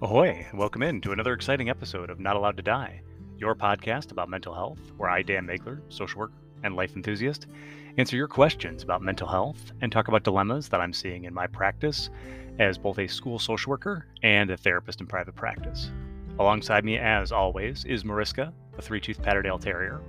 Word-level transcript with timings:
Ahoy! 0.00 0.46
Welcome 0.54 0.84
in 0.84 1.00
to 1.00 1.10
another 1.10 1.32
exciting 1.32 1.68
episode 1.68 2.08
of 2.08 2.20
Not 2.20 2.36
Allowed 2.36 2.56
to 2.58 2.62
Die, 2.62 3.02
your 3.36 3.56
podcast 3.56 4.12
about 4.12 4.28
mental 4.28 4.54
health, 4.54 4.78
where 4.96 5.10
I, 5.10 5.22
Dan 5.22 5.44
Megler, 5.44 5.80
social 5.88 6.20
worker 6.20 6.34
and 6.62 6.76
life 6.76 6.94
enthusiast, 6.94 7.48
answer 7.96 8.14
your 8.14 8.28
questions 8.28 8.84
about 8.84 9.02
mental 9.02 9.26
health 9.26 9.72
and 9.80 9.90
talk 9.90 10.06
about 10.06 10.22
dilemmas 10.22 10.68
that 10.68 10.80
I'm 10.80 10.92
seeing 10.92 11.24
in 11.24 11.34
my 11.34 11.48
practice 11.48 12.10
as 12.60 12.78
both 12.78 13.00
a 13.00 13.08
school 13.08 13.40
social 13.40 13.70
worker 13.70 14.06
and 14.22 14.52
a 14.52 14.56
therapist 14.56 15.00
in 15.00 15.08
private 15.08 15.34
practice. 15.34 15.90
Alongside 16.38 16.84
me, 16.84 16.96
as 16.96 17.32
always, 17.32 17.84
is 17.84 18.04
Mariska, 18.04 18.52
a 18.78 18.82
three 18.82 19.00
tooth 19.00 19.20
Patterdale 19.20 19.58
Terrier. 19.58 20.00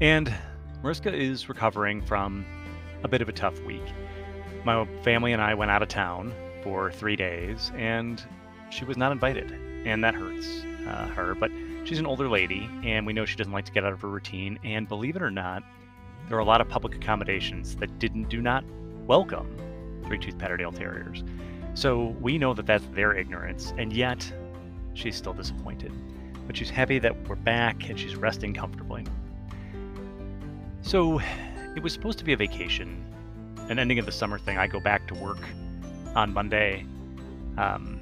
And 0.00 0.32
Mariska 0.80 1.12
is 1.12 1.48
recovering 1.48 2.02
from 2.02 2.46
a 3.02 3.08
bit 3.08 3.20
of 3.20 3.28
a 3.28 3.32
tough 3.32 3.60
week. 3.64 3.82
My 4.64 4.86
family 5.02 5.32
and 5.32 5.42
I 5.42 5.54
went 5.54 5.72
out 5.72 5.82
of 5.82 5.88
town 5.88 6.32
for 6.62 6.92
three 6.92 7.16
days, 7.16 7.72
and 7.74 8.24
she 8.70 8.84
was 8.84 8.96
not 8.96 9.12
invited, 9.12 9.52
and 9.84 10.02
that 10.04 10.14
hurts 10.14 10.62
uh, 10.86 11.06
her. 11.08 11.34
But 11.34 11.50
she's 11.84 11.98
an 11.98 12.06
older 12.06 12.28
lady, 12.28 12.68
and 12.84 13.06
we 13.06 13.12
know 13.12 13.24
she 13.24 13.36
doesn't 13.36 13.52
like 13.52 13.64
to 13.66 13.72
get 13.72 13.84
out 13.84 13.92
of 13.92 14.00
her 14.00 14.08
routine. 14.08 14.58
And 14.64 14.88
believe 14.88 15.16
it 15.16 15.22
or 15.22 15.30
not, 15.30 15.62
there 16.28 16.36
are 16.36 16.40
a 16.40 16.44
lot 16.44 16.60
of 16.60 16.68
public 16.68 16.94
accommodations 16.94 17.76
that 17.76 17.98
didn't 17.98 18.28
do 18.28 18.42
not 18.42 18.64
welcome 19.06 19.56
three-tooth 20.06 20.38
Patterdale 20.38 20.72
Terriers. 20.72 21.24
So 21.74 22.16
we 22.20 22.38
know 22.38 22.54
that 22.54 22.66
that's 22.66 22.84
their 22.88 23.14
ignorance, 23.14 23.72
and 23.78 23.92
yet 23.92 24.30
she's 24.94 25.16
still 25.16 25.32
disappointed. 25.32 25.92
But 26.46 26.56
she's 26.56 26.70
happy 26.70 26.98
that 26.98 27.28
we're 27.28 27.36
back 27.36 27.88
and 27.88 27.98
she's 27.98 28.16
resting 28.16 28.54
comfortably. 28.54 29.04
So 30.82 31.20
it 31.76 31.82
was 31.82 31.92
supposed 31.92 32.18
to 32.18 32.24
be 32.24 32.32
a 32.32 32.36
vacation, 32.36 33.04
an 33.68 33.78
ending 33.78 33.98
of 33.98 34.06
the 34.06 34.12
summer 34.12 34.38
thing. 34.38 34.56
I 34.56 34.66
go 34.66 34.80
back 34.80 35.06
to 35.08 35.14
work 35.14 35.40
on 36.14 36.32
Monday. 36.32 36.86
Um, 37.58 37.97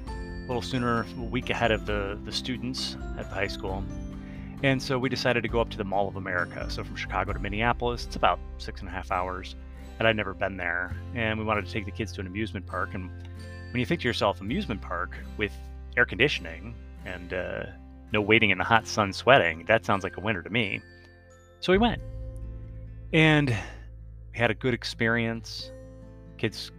little 0.47 0.61
sooner, 0.61 1.05
a 1.17 1.21
week 1.21 1.49
ahead 1.49 1.71
of 1.71 1.85
the, 1.85 2.17
the 2.23 2.31
students 2.31 2.95
at 3.17 3.29
the 3.29 3.35
high 3.35 3.47
school. 3.47 3.83
And 4.63 4.81
so 4.81 4.97
we 4.97 5.09
decided 5.09 5.43
to 5.43 5.49
go 5.49 5.59
up 5.61 5.69
to 5.69 5.77
the 5.77 5.83
Mall 5.83 6.07
of 6.07 6.15
America. 6.15 6.65
So 6.69 6.83
from 6.83 6.95
Chicago 6.95 7.33
to 7.33 7.39
Minneapolis, 7.39 8.05
it's 8.05 8.15
about 8.15 8.39
six 8.57 8.79
and 8.79 8.89
a 8.89 8.91
half 8.91 9.11
hours. 9.11 9.55
And 9.99 10.07
I'd 10.07 10.15
never 10.15 10.33
been 10.33 10.57
there. 10.57 10.95
And 11.13 11.37
we 11.37 11.45
wanted 11.45 11.65
to 11.65 11.71
take 11.71 11.85
the 11.85 11.91
kids 11.91 12.11
to 12.13 12.21
an 12.21 12.27
amusement 12.27 12.65
park. 12.65 12.93
And 12.93 13.09
when 13.71 13.79
you 13.79 13.85
think 13.85 14.01
to 14.01 14.07
yourself, 14.07 14.41
amusement 14.41 14.81
park 14.81 15.15
with 15.37 15.51
air 15.95 16.05
conditioning 16.05 16.73
and 17.05 17.33
uh, 17.33 17.63
no 18.11 18.21
waiting 18.21 18.49
in 18.49 18.57
the 18.57 18.63
hot 18.63 18.87
sun 18.87 19.13
sweating, 19.13 19.65
that 19.67 19.85
sounds 19.85 20.03
like 20.03 20.17
a 20.17 20.21
winner 20.21 20.41
to 20.41 20.49
me. 20.49 20.81
So 21.59 21.71
we 21.71 21.77
went. 21.77 22.01
And 23.13 23.49
we 23.49 24.39
had 24.39 24.49
a 24.49 24.55
good 24.55 24.73
experience. 24.73 25.71
Kids 26.37 26.71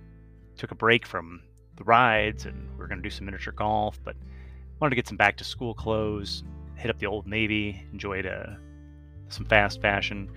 took 0.57 0.71
a 0.71 0.75
break 0.75 1.07
from 1.07 1.43
the 1.79 1.85
rides, 1.85 2.45
and 2.45 2.69
we 2.77 2.85
are 2.85 2.89
going 2.89 2.99
to 2.99 3.03
do 3.03 3.11
some 3.11 3.25
miniature 3.27 3.53
golf. 3.53 3.99
But 4.05 4.17
wanted 4.81 4.91
to 4.91 4.97
get 4.97 5.09
some 5.09 5.17
back 5.17 5.37
to 5.39 5.45
school 5.45 5.75
clothes, 5.75 6.45
hit 6.77 6.91
up 6.91 6.99
the 6.99 7.07
Old 7.07 7.27
Navy, 7.27 7.85
enjoyed 7.93 8.27
uh, 8.27 8.55
some 9.29 9.47
fast 9.47 9.81
fashion. 9.81 10.31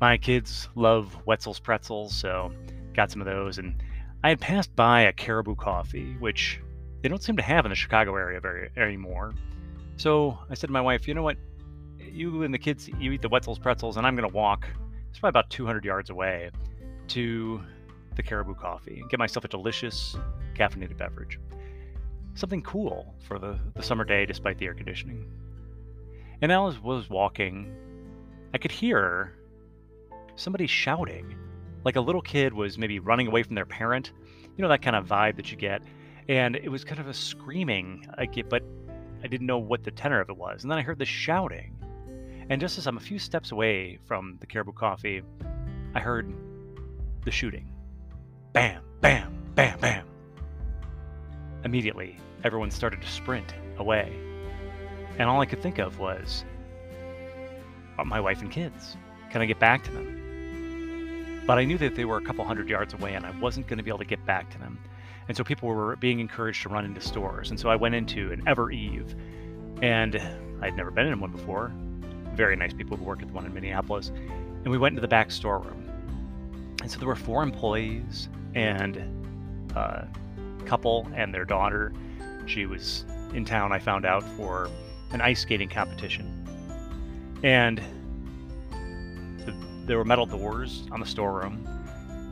My 0.00 0.16
kids 0.16 0.68
love 0.74 1.16
Wetzel's 1.26 1.60
pretzels, 1.60 2.14
so 2.14 2.52
got 2.94 3.10
some 3.10 3.20
of 3.20 3.26
those. 3.26 3.58
And 3.58 3.82
I 4.22 4.30
had 4.30 4.40
passed 4.40 4.74
by 4.76 5.02
a 5.02 5.12
Caribou 5.12 5.56
Coffee, 5.56 6.16
which 6.18 6.60
they 7.02 7.08
don't 7.08 7.22
seem 7.22 7.36
to 7.36 7.42
have 7.42 7.64
in 7.64 7.70
the 7.70 7.76
Chicago 7.76 8.14
area 8.16 8.40
very 8.40 8.70
anymore. 8.76 9.34
So 9.96 10.38
I 10.48 10.54
said 10.54 10.68
to 10.68 10.72
my 10.72 10.80
wife, 10.80 11.06
you 11.06 11.14
know 11.14 11.22
what? 11.22 11.36
You 11.98 12.42
and 12.42 12.52
the 12.52 12.58
kids, 12.58 12.88
you 12.98 13.12
eat 13.12 13.22
the 13.22 13.28
Wetzel's 13.28 13.58
pretzels, 13.58 13.96
and 13.96 14.06
I'm 14.06 14.16
going 14.16 14.28
to 14.28 14.34
walk. 14.34 14.66
It's 15.10 15.18
probably 15.18 15.30
about 15.30 15.50
200 15.50 15.84
yards 15.84 16.10
away 16.10 16.50
to 17.08 17.60
the 18.20 18.28
Caribou 18.28 18.54
Coffee 18.54 19.00
and 19.00 19.08
get 19.08 19.18
myself 19.18 19.44
a 19.44 19.48
delicious 19.48 20.14
caffeinated 20.54 20.98
beverage. 20.98 21.38
Something 22.34 22.62
cool 22.62 23.14
for 23.26 23.38
the, 23.38 23.58
the 23.74 23.82
summer 23.82 24.04
day 24.04 24.26
despite 24.26 24.58
the 24.58 24.66
air 24.66 24.74
conditioning. 24.74 25.26
And 26.42 26.52
as 26.52 26.76
I 26.76 26.80
was 26.80 27.08
walking, 27.08 27.74
I 28.52 28.58
could 28.58 28.72
hear 28.72 29.32
somebody 30.36 30.66
shouting, 30.66 31.34
like 31.84 31.96
a 31.96 32.00
little 32.00 32.20
kid 32.20 32.52
was 32.52 32.76
maybe 32.76 32.98
running 32.98 33.26
away 33.26 33.42
from 33.42 33.54
their 33.54 33.64
parent. 33.64 34.12
You 34.56 34.62
know, 34.62 34.68
that 34.68 34.82
kind 34.82 34.96
of 34.96 35.06
vibe 35.06 35.36
that 35.36 35.50
you 35.50 35.56
get. 35.56 35.80
And 36.28 36.56
it 36.56 36.68
was 36.68 36.84
kind 36.84 37.00
of 37.00 37.08
a 37.08 37.14
screaming, 37.14 38.06
get, 38.32 38.50
but 38.50 38.62
I 39.24 39.28
didn't 39.28 39.46
know 39.46 39.58
what 39.58 39.82
the 39.82 39.90
tenor 39.90 40.20
of 40.20 40.28
it 40.28 40.36
was. 40.36 40.62
And 40.62 40.70
then 40.70 40.78
I 40.78 40.82
heard 40.82 40.98
the 40.98 41.06
shouting. 41.06 41.74
And 42.50 42.60
just 42.60 42.76
as 42.76 42.86
I'm 42.86 42.98
a 42.98 43.00
few 43.00 43.18
steps 43.18 43.50
away 43.50 43.98
from 44.04 44.36
the 44.40 44.46
Caribou 44.46 44.72
Coffee, 44.72 45.22
I 45.94 46.00
heard 46.00 46.30
the 47.24 47.30
shooting. 47.30 47.72
Bam, 48.52 48.82
bam, 49.00 49.32
bam, 49.54 49.78
bam. 49.78 50.04
Immediately, 51.64 52.18
everyone 52.42 52.72
started 52.72 53.00
to 53.00 53.08
sprint 53.08 53.54
away. 53.78 54.12
And 55.18 55.28
all 55.28 55.40
I 55.40 55.46
could 55.46 55.62
think 55.62 55.78
of 55.78 56.00
was 56.00 56.44
my 58.04 58.20
wife 58.20 58.40
and 58.40 58.50
kids. 58.50 58.96
Can 59.30 59.40
I 59.40 59.46
get 59.46 59.60
back 59.60 59.84
to 59.84 59.92
them? 59.92 61.42
But 61.46 61.58
I 61.58 61.64
knew 61.64 61.78
that 61.78 61.94
they 61.94 62.04
were 62.04 62.16
a 62.16 62.22
couple 62.22 62.44
hundred 62.44 62.68
yards 62.68 62.92
away 62.92 63.14
and 63.14 63.24
I 63.24 63.30
wasn't 63.38 63.68
going 63.68 63.78
to 63.78 63.84
be 63.84 63.90
able 63.90 63.98
to 63.98 64.04
get 64.04 64.24
back 64.26 64.50
to 64.50 64.58
them. 64.58 64.78
And 65.28 65.36
so 65.36 65.44
people 65.44 65.68
were 65.68 65.94
being 65.96 66.18
encouraged 66.18 66.62
to 66.62 66.70
run 66.70 66.84
into 66.84 67.00
stores. 67.00 67.50
And 67.50 67.60
so 67.60 67.68
I 67.68 67.76
went 67.76 67.94
into 67.94 68.32
an 68.32 68.42
Evereve, 68.46 69.14
and 69.80 70.20
I'd 70.60 70.76
never 70.76 70.90
been 70.90 71.06
in 71.06 71.20
one 71.20 71.30
before. 71.30 71.70
Very 72.34 72.56
nice 72.56 72.72
people 72.72 72.96
who 72.96 73.04
work 73.04 73.22
at 73.22 73.28
the 73.28 73.34
one 73.34 73.46
in 73.46 73.54
Minneapolis. 73.54 74.08
And 74.08 74.66
we 74.66 74.78
went 74.78 74.94
into 74.94 75.02
the 75.02 75.08
back 75.08 75.30
storeroom. 75.30 75.88
And 76.82 76.90
so 76.90 76.98
there 76.98 77.06
were 77.06 77.14
four 77.14 77.44
employees 77.44 78.28
and 78.54 79.76
uh, 79.76 80.02
couple 80.66 81.08
and 81.14 81.34
their 81.34 81.44
daughter. 81.44 81.92
She 82.46 82.66
was 82.66 83.04
in 83.34 83.44
town, 83.44 83.72
I 83.72 83.78
found 83.78 84.04
out, 84.04 84.24
for 84.36 84.68
an 85.12 85.20
ice 85.20 85.40
skating 85.40 85.68
competition. 85.68 86.36
And 87.42 87.80
the, 89.46 89.54
there 89.86 89.98
were 89.98 90.04
metal 90.04 90.26
doors 90.26 90.86
on 90.90 91.00
the 91.00 91.06
storeroom. 91.06 91.66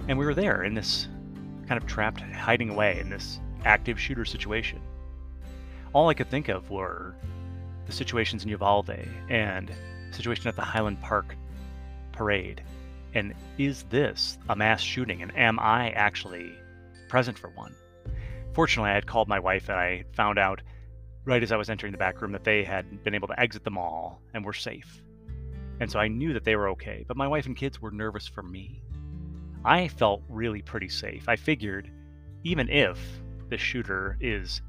And 0.08 0.18
we 0.18 0.24
were 0.24 0.34
there 0.34 0.64
in 0.64 0.74
this 0.74 1.08
kind 1.66 1.80
of 1.80 1.86
trapped, 1.86 2.20
hiding 2.20 2.70
away 2.70 2.98
in 2.98 3.10
this 3.10 3.40
active 3.64 4.00
shooter 4.00 4.24
situation. 4.24 4.80
All 5.92 6.08
I 6.08 6.14
could 6.14 6.30
think 6.30 6.48
of 6.48 6.70
were 6.70 7.14
the 7.86 7.92
situations 7.92 8.44
in 8.44 8.50
Uvalde 8.50 9.08
and 9.28 9.68
the 9.68 10.16
situation 10.16 10.48
at 10.48 10.56
the 10.56 10.62
Highland 10.62 11.00
Park 11.00 11.34
parade. 12.12 12.62
And 13.14 13.34
is 13.56 13.84
this 13.84 14.38
a 14.48 14.56
mass 14.56 14.80
shooting? 14.80 15.22
And 15.22 15.36
am 15.36 15.58
I 15.58 15.90
actually 15.90 16.54
present 17.08 17.38
for 17.38 17.50
one? 17.50 17.74
Fortunately, 18.52 18.90
I 18.90 18.94
had 18.94 19.06
called 19.06 19.28
my 19.28 19.38
wife 19.38 19.68
and 19.68 19.78
I 19.78 20.04
found 20.12 20.38
out 20.38 20.62
right 21.24 21.42
as 21.42 21.52
I 21.52 21.56
was 21.56 21.70
entering 21.70 21.92
the 21.92 21.98
back 21.98 22.20
room 22.20 22.32
that 22.32 22.44
they 22.44 22.64
had 22.64 23.04
been 23.04 23.14
able 23.14 23.28
to 23.28 23.38
exit 23.40 23.64
the 23.64 23.70
mall 23.70 24.20
and 24.34 24.44
were 24.44 24.52
safe. 24.52 25.02
And 25.80 25.90
so 25.90 25.98
I 25.98 26.08
knew 26.08 26.32
that 26.32 26.44
they 26.44 26.56
were 26.56 26.70
okay, 26.70 27.04
but 27.06 27.16
my 27.16 27.28
wife 27.28 27.46
and 27.46 27.56
kids 27.56 27.80
were 27.80 27.90
nervous 27.90 28.26
for 28.26 28.42
me. 28.42 28.82
I 29.64 29.88
felt 29.88 30.22
really 30.28 30.62
pretty 30.62 30.88
safe. 30.88 31.28
I 31.28 31.36
figured 31.36 31.90
even 32.44 32.68
if 32.68 32.98
the 33.48 33.58
shooter 33.58 34.16
is 34.20 34.60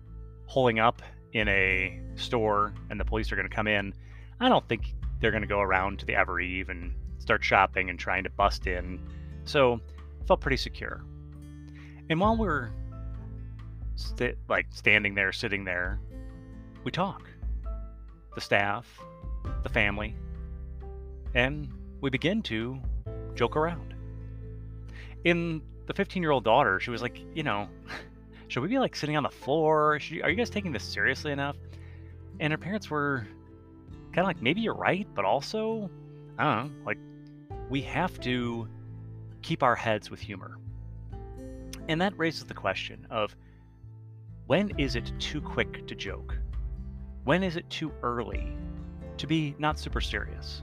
holding 0.45 0.79
up 0.79 1.01
in 1.33 1.47
a 1.47 2.00
store 2.16 2.73
and 2.89 3.00
the 3.00 3.06
police 3.06 3.31
are 3.31 3.35
going 3.35 3.47
to 3.47 3.56
come 3.56 3.67
in, 3.67 3.94
I 4.39 4.50
don't 4.50 4.67
think 4.67 4.94
they're 5.19 5.31
going 5.31 5.44
to 5.44 5.47
go 5.47 5.61
around 5.61 6.00
to 6.00 6.06
the 6.06 6.13
Evereve 6.13 6.69
and 6.69 6.94
start 7.29 7.44
shopping 7.44 7.91
and 7.91 8.00
trying 8.00 8.23
to 8.23 8.29
bust 8.31 8.66
in. 8.66 9.00
So 9.45 9.79
I 10.19 10.25
felt 10.25 10.41
pretty 10.41 10.57
secure. 10.57 11.03
And 12.09 12.19
while 12.19 12.35
we're 12.35 12.72
st- 13.94 14.35
like 14.47 14.66
standing 14.72 15.13
there, 15.13 15.31
sitting 15.31 15.63
there, 15.63 16.00
we 16.84 16.89
talk. 16.89 17.29
The 18.34 18.41
staff, 18.41 18.88
the 19.62 19.69
family, 19.69 20.16
and 21.35 21.72
we 22.01 22.09
begin 22.09 22.41
to 22.44 22.79
joke 23.35 23.56
around. 23.56 23.94
In 25.23 25.62
the 25.85 25.94
15 25.94 26.23
year 26.23 26.31
old 26.31 26.44
daughter, 26.44 26.80
she 26.80 26.89
was 26.89 27.03
like, 27.03 27.21
you 27.36 27.44
know, 27.44 27.69
should 28.48 28.63
we 28.63 28.69
be 28.69 28.80
like 28.80 28.95
sitting 28.95 29.18
on 29.18 29.21
the 29.21 29.30
floor? 29.30 30.00
Should, 30.00 30.24
are 30.24 30.31
you 30.31 30.36
guys 30.36 30.50
taking 30.50 30.71
this 30.71 30.83
seriously 30.83 31.31
enough? 31.31 31.57
And 32.39 32.51
her 32.51 32.57
parents 32.57 32.89
were 32.89 33.27
kind 34.13 34.19
of 34.19 34.25
like, 34.25 34.42
maybe 34.42 34.62
you're 34.62 34.74
right, 34.74 35.07
but 35.13 35.25
also, 35.25 35.92
I 36.39 36.44
don't 36.44 36.65
know, 36.65 36.86
like, 36.88 36.98
we 37.69 37.81
have 37.83 38.19
to 38.21 38.68
keep 39.42 39.63
our 39.63 39.75
heads 39.75 40.10
with 40.10 40.19
humor. 40.19 40.57
And 41.88 42.01
that 42.01 42.18
raises 42.18 42.44
the 42.45 42.54
question 42.54 43.07
of 43.10 43.36
when 44.48 44.71
is 44.80 44.95
it 44.95 45.12
too 45.19 45.42
quick 45.42 45.88
to 45.88 45.95
joke? 45.95 46.36
When 47.24 47.44
is 47.44 47.56
it 47.56 47.69
too 47.69 47.92
early 48.01 48.48
to 49.18 49.27
be 49.27 49.56
not 49.60 49.77
super 49.77 50.01
serious? 50.01 50.62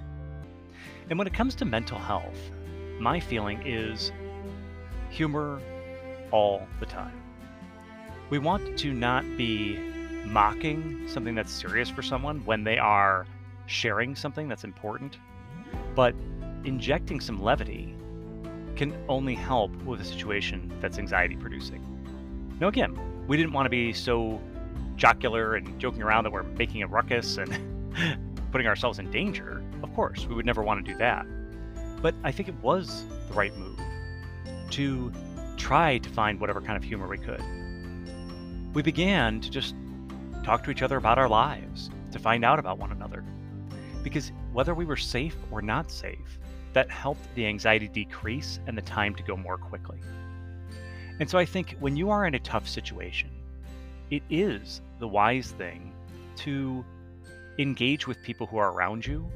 And 1.09 1.19
when 1.19 1.29
it 1.29 1.35
comes 1.35 1.55
to 1.57 1.65
mental 1.65 1.99
health, 1.99 2.51
my 2.99 3.21
feeling 3.21 3.63
is 3.65 4.11
humor 5.11 5.61
all 6.33 6.67
the 6.81 6.87
time. 6.87 7.23
We 8.31 8.41
want 8.41 8.77
to 8.79 8.93
not 8.93 9.25
be 9.37 9.79
mocking 10.25 11.07
something 11.07 11.37
that's 11.37 11.53
serious 11.53 11.89
for 11.89 12.03
someone 12.03 12.45
when 12.45 12.65
they 12.65 12.79
are 12.79 13.27
sharing 13.67 14.17
something 14.17 14.49
that's 14.49 14.65
important, 14.65 15.19
but 15.95 16.15
injecting 16.67 17.21
some 17.21 17.41
levity 17.41 17.95
can 18.75 18.95
only 19.09 19.35
help 19.35 19.75
with 19.85 20.01
a 20.01 20.05
situation 20.05 20.71
that's 20.81 20.99
anxiety 20.99 21.37
producing. 21.37 21.81
Now, 22.61 22.69
again, 22.69 22.99
we 23.27 23.37
didn't 23.37 23.53
want 23.53 23.67
to 23.67 23.71
be 23.71 23.93
so 23.93 24.41
jocular 24.97 25.55
and 25.55 25.79
joking 25.79 26.03
around 26.03 26.25
that 26.25 26.33
we're 26.33 26.43
making 26.43 26.83
a 26.83 26.87
ruckus 26.87 27.39
and 27.39 27.51
putting 28.53 28.67
ourselves 28.67 28.99
in 28.99 29.11
danger, 29.11 29.63
of 29.83 29.95
course, 29.95 30.27
we 30.27 30.35
would 30.35 30.47
never 30.47 30.63
want 30.63 30.85
to 30.85 30.93
do 30.93 30.99
that. 30.99 31.27
But 32.03 32.15
I 32.25 32.33
think 32.33 32.49
it 32.49 32.55
was 32.63 33.05
the 33.29 33.35
right 33.35 33.57
move 33.57 33.79
to 34.71 35.13
try 35.57 35.99
to 35.99 36.09
find 36.11 36.41
whatever 36.41 36.61
kind 36.61 36.77
of 36.77 36.83
humor 36.83 37.07
we 37.07 37.19
could. 37.19 37.43
We 38.75 38.83
began 38.83 39.41
to 39.41 39.51
just 39.51 39.75
talk 40.43 40.63
to 40.65 40.71
each 40.71 40.83
other 40.83 40.97
about 40.97 41.19
our 41.19 41.29
lives, 41.29 41.91
to 42.13 42.19
find 42.19 42.45
out 42.45 42.59
about 42.59 42.79
one 42.79 42.93
another. 42.93 43.25
Because 44.03 44.33
whether 44.53 44.75
we 44.75 44.85
were 44.85 44.97
safe 44.97 45.37
or 45.51 45.63
not 45.63 45.91
safe, 45.91 46.39
that 46.77 46.91
helped 46.91 47.35
the 47.35 47.47
anxiety 47.47 47.89
decrease 47.89 48.61
and 48.67 48.77
the 48.77 48.83
time 48.83 49.15
to 49.15 49.23
go 49.23 49.35
more 49.35 49.57
quickly. 49.57 49.99
And 51.19 51.31
so 51.31 51.39
I 51.39 51.47
think 51.47 51.75
when 51.81 51.97
you 51.97 52.11
are 52.11 52.27
in 52.27 52.35
a 52.35 52.39
tough 52.39 52.69
situation, 52.69 53.31
it 54.11 54.23
is 54.29 54.83
the 54.99 55.09
wise 55.09 55.53
thing 55.53 55.95
to 56.37 56.85
engage 57.59 58.07
with 58.07 58.23
people 58.23 58.47
who 58.47 58.59
are 58.59 58.73
around 58.73 59.07
you 59.07 59.27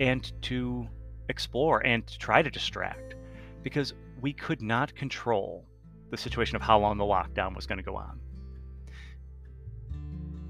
and 0.00 0.30
to 0.42 0.86
explore 1.30 1.80
and 1.86 2.06
to 2.06 2.18
try 2.18 2.42
to 2.42 2.50
distract 2.50 3.14
because 3.62 3.94
we 4.20 4.34
could 4.34 4.60
not 4.60 4.94
control 4.94 5.64
the 6.10 6.18
situation 6.18 6.56
of 6.56 6.62
how 6.62 6.78
long 6.78 6.98
the 6.98 7.04
lockdown 7.04 7.56
was 7.56 7.66
going 7.66 7.78
to 7.78 7.84
go 7.84 7.96
on. 7.96 8.20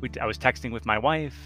We, 0.00 0.11
I 0.20 0.26
was 0.26 0.38
texting 0.38 0.73
with 0.73 0.87
my 0.87 0.99
wife. 0.99 1.38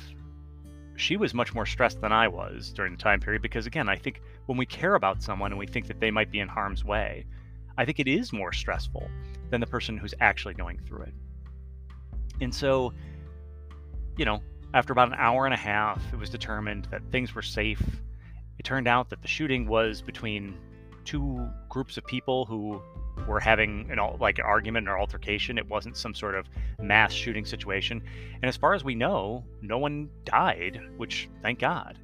She 1.01 1.17
was 1.17 1.33
much 1.33 1.55
more 1.55 1.65
stressed 1.65 2.03
than 2.03 2.13
I 2.13 2.29
was 2.29 2.75
during 2.75 2.93
the 2.93 3.03
time 3.03 3.21
period 3.21 3.41
because, 3.41 3.67
again, 3.67 3.89
I 3.89 3.97
think 3.97 4.21
when 4.45 4.59
we 4.59 4.67
care 4.67 4.95
about 4.95 5.23
someone 5.23 5.51
and 5.51 5.59
we 5.59 5.67
think 5.67 5.87
that 5.87 5.99
they 5.99 6.11
might 6.11 6.31
be 6.31 6.41
in 6.41 6.47
harm's 6.47 6.85
way, 6.85 7.25
I 7.79 7.87
think 7.87 7.99
it 8.01 8.07
is 8.07 8.35
more 8.35 8.53
stressful 8.53 9.09
than 9.49 9.63
the 9.63 9.67
person 9.67 9.97
who's 9.97 10.13
actually 10.21 10.55
going 10.55 10.79
through 10.87 11.05
it. 11.05 11.15
And 12.43 12.55
so, 12.55 12.93
you 14.19 14.27
know, 14.27 14.43
after 14.75 14.93
about 14.93 15.09
an 15.09 15.15
hour 15.17 15.47
and 15.47 15.55
a 15.55 15.57
half, 15.57 16.03
it 16.13 16.19
was 16.19 16.29
determined 16.29 16.87
that 16.91 17.01
things 17.11 17.35
were 17.35 17.43
safe. 17.43 17.83
It 18.59 18.65
turned 18.65 18.87
out 18.87 19.09
that 19.09 19.23
the 19.23 19.29
shooting 19.29 19.67
was 19.67 20.03
between 20.03 20.59
two 21.07 21.49
groups 21.71 21.97
of 21.97 22.05
people 22.07 22.45
who 22.45 22.83
were 23.27 23.41
having 23.41 23.91
an 23.91 23.99
like 24.19 24.39
an 24.39 24.45
argument 24.45 24.89
or 24.89 24.99
altercation. 24.99 25.59
It 25.59 25.69
wasn't 25.69 25.97
some 25.97 26.15
sort 26.15 26.35
of 26.35 26.47
mass 26.81 27.13
shooting 27.13 27.45
situation. 27.45 28.03
And 28.35 28.49
as 28.49 28.57
far 28.57 28.75
as 28.75 28.85
we 28.85 28.95
know, 28.95 29.45
no 29.63 29.79
one 29.79 30.09
died, 30.25 30.81
which 30.97 31.29
thank 31.43 31.59
God. 31.59 31.99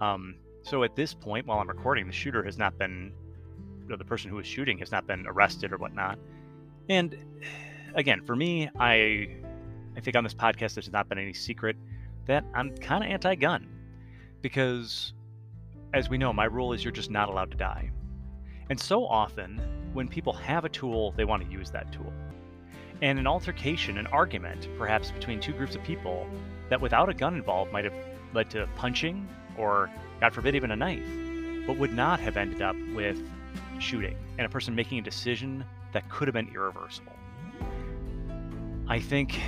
Um, 0.00 0.36
so 0.62 0.84
at 0.84 0.96
this 0.96 1.14
point, 1.14 1.46
while 1.46 1.58
I'm 1.58 1.68
recording, 1.68 2.06
the 2.06 2.12
shooter 2.12 2.42
has 2.42 2.58
not 2.58 2.78
been, 2.78 3.12
the 3.88 4.04
person 4.04 4.30
who 4.30 4.36
was 4.36 4.46
shooting 4.46 4.78
has 4.78 4.90
not 4.92 5.06
been 5.06 5.26
arrested 5.26 5.72
or 5.72 5.78
whatnot. 5.78 6.18
And 6.88 7.16
again, 7.94 8.22
for 8.24 8.36
me, 8.36 8.68
I 8.78 9.36
I 9.96 10.00
think 10.00 10.16
on 10.16 10.24
this 10.24 10.34
podcast 10.34 10.74
there's 10.74 10.90
not 10.90 11.08
been 11.08 11.18
any 11.18 11.34
secret 11.34 11.76
that 12.26 12.44
I'm 12.54 12.76
kind 12.78 13.04
of 13.04 13.10
anti-gun 13.10 13.68
because 14.40 15.12
as 15.94 16.08
we 16.08 16.16
know, 16.16 16.32
my 16.32 16.44
rule 16.44 16.72
is 16.72 16.84
you're 16.84 16.92
just 16.92 17.10
not 17.10 17.28
allowed 17.28 17.50
to 17.50 17.56
die. 17.56 17.90
And 18.70 18.80
so 18.80 19.04
often, 19.04 19.60
when 19.92 20.08
people 20.08 20.32
have 20.32 20.64
a 20.64 20.68
tool, 20.68 21.12
they 21.16 21.24
want 21.24 21.44
to 21.44 21.50
use 21.50 21.70
that 21.70 21.92
tool. 21.92 22.12
And 23.00 23.18
an 23.18 23.26
altercation, 23.26 23.98
an 23.98 24.06
argument, 24.06 24.68
perhaps 24.78 25.10
between 25.10 25.40
two 25.40 25.52
groups 25.52 25.74
of 25.74 25.82
people 25.82 26.26
that 26.68 26.80
without 26.80 27.08
a 27.08 27.14
gun 27.14 27.34
involved 27.34 27.72
might 27.72 27.84
have 27.84 27.94
led 28.32 28.48
to 28.50 28.68
punching 28.76 29.28
or, 29.58 29.90
God 30.20 30.32
forbid, 30.32 30.54
even 30.54 30.70
a 30.70 30.76
knife, 30.76 31.02
but 31.66 31.76
would 31.78 31.92
not 31.92 32.20
have 32.20 32.36
ended 32.36 32.62
up 32.62 32.76
with 32.94 33.20
shooting 33.78 34.16
and 34.38 34.46
a 34.46 34.48
person 34.48 34.74
making 34.74 34.98
a 34.98 35.02
decision 35.02 35.64
that 35.92 36.08
could 36.08 36.28
have 36.28 36.34
been 36.34 36.50
irreversible. 36.54 37.12
I 38.88 39.00
think 39.00 39.38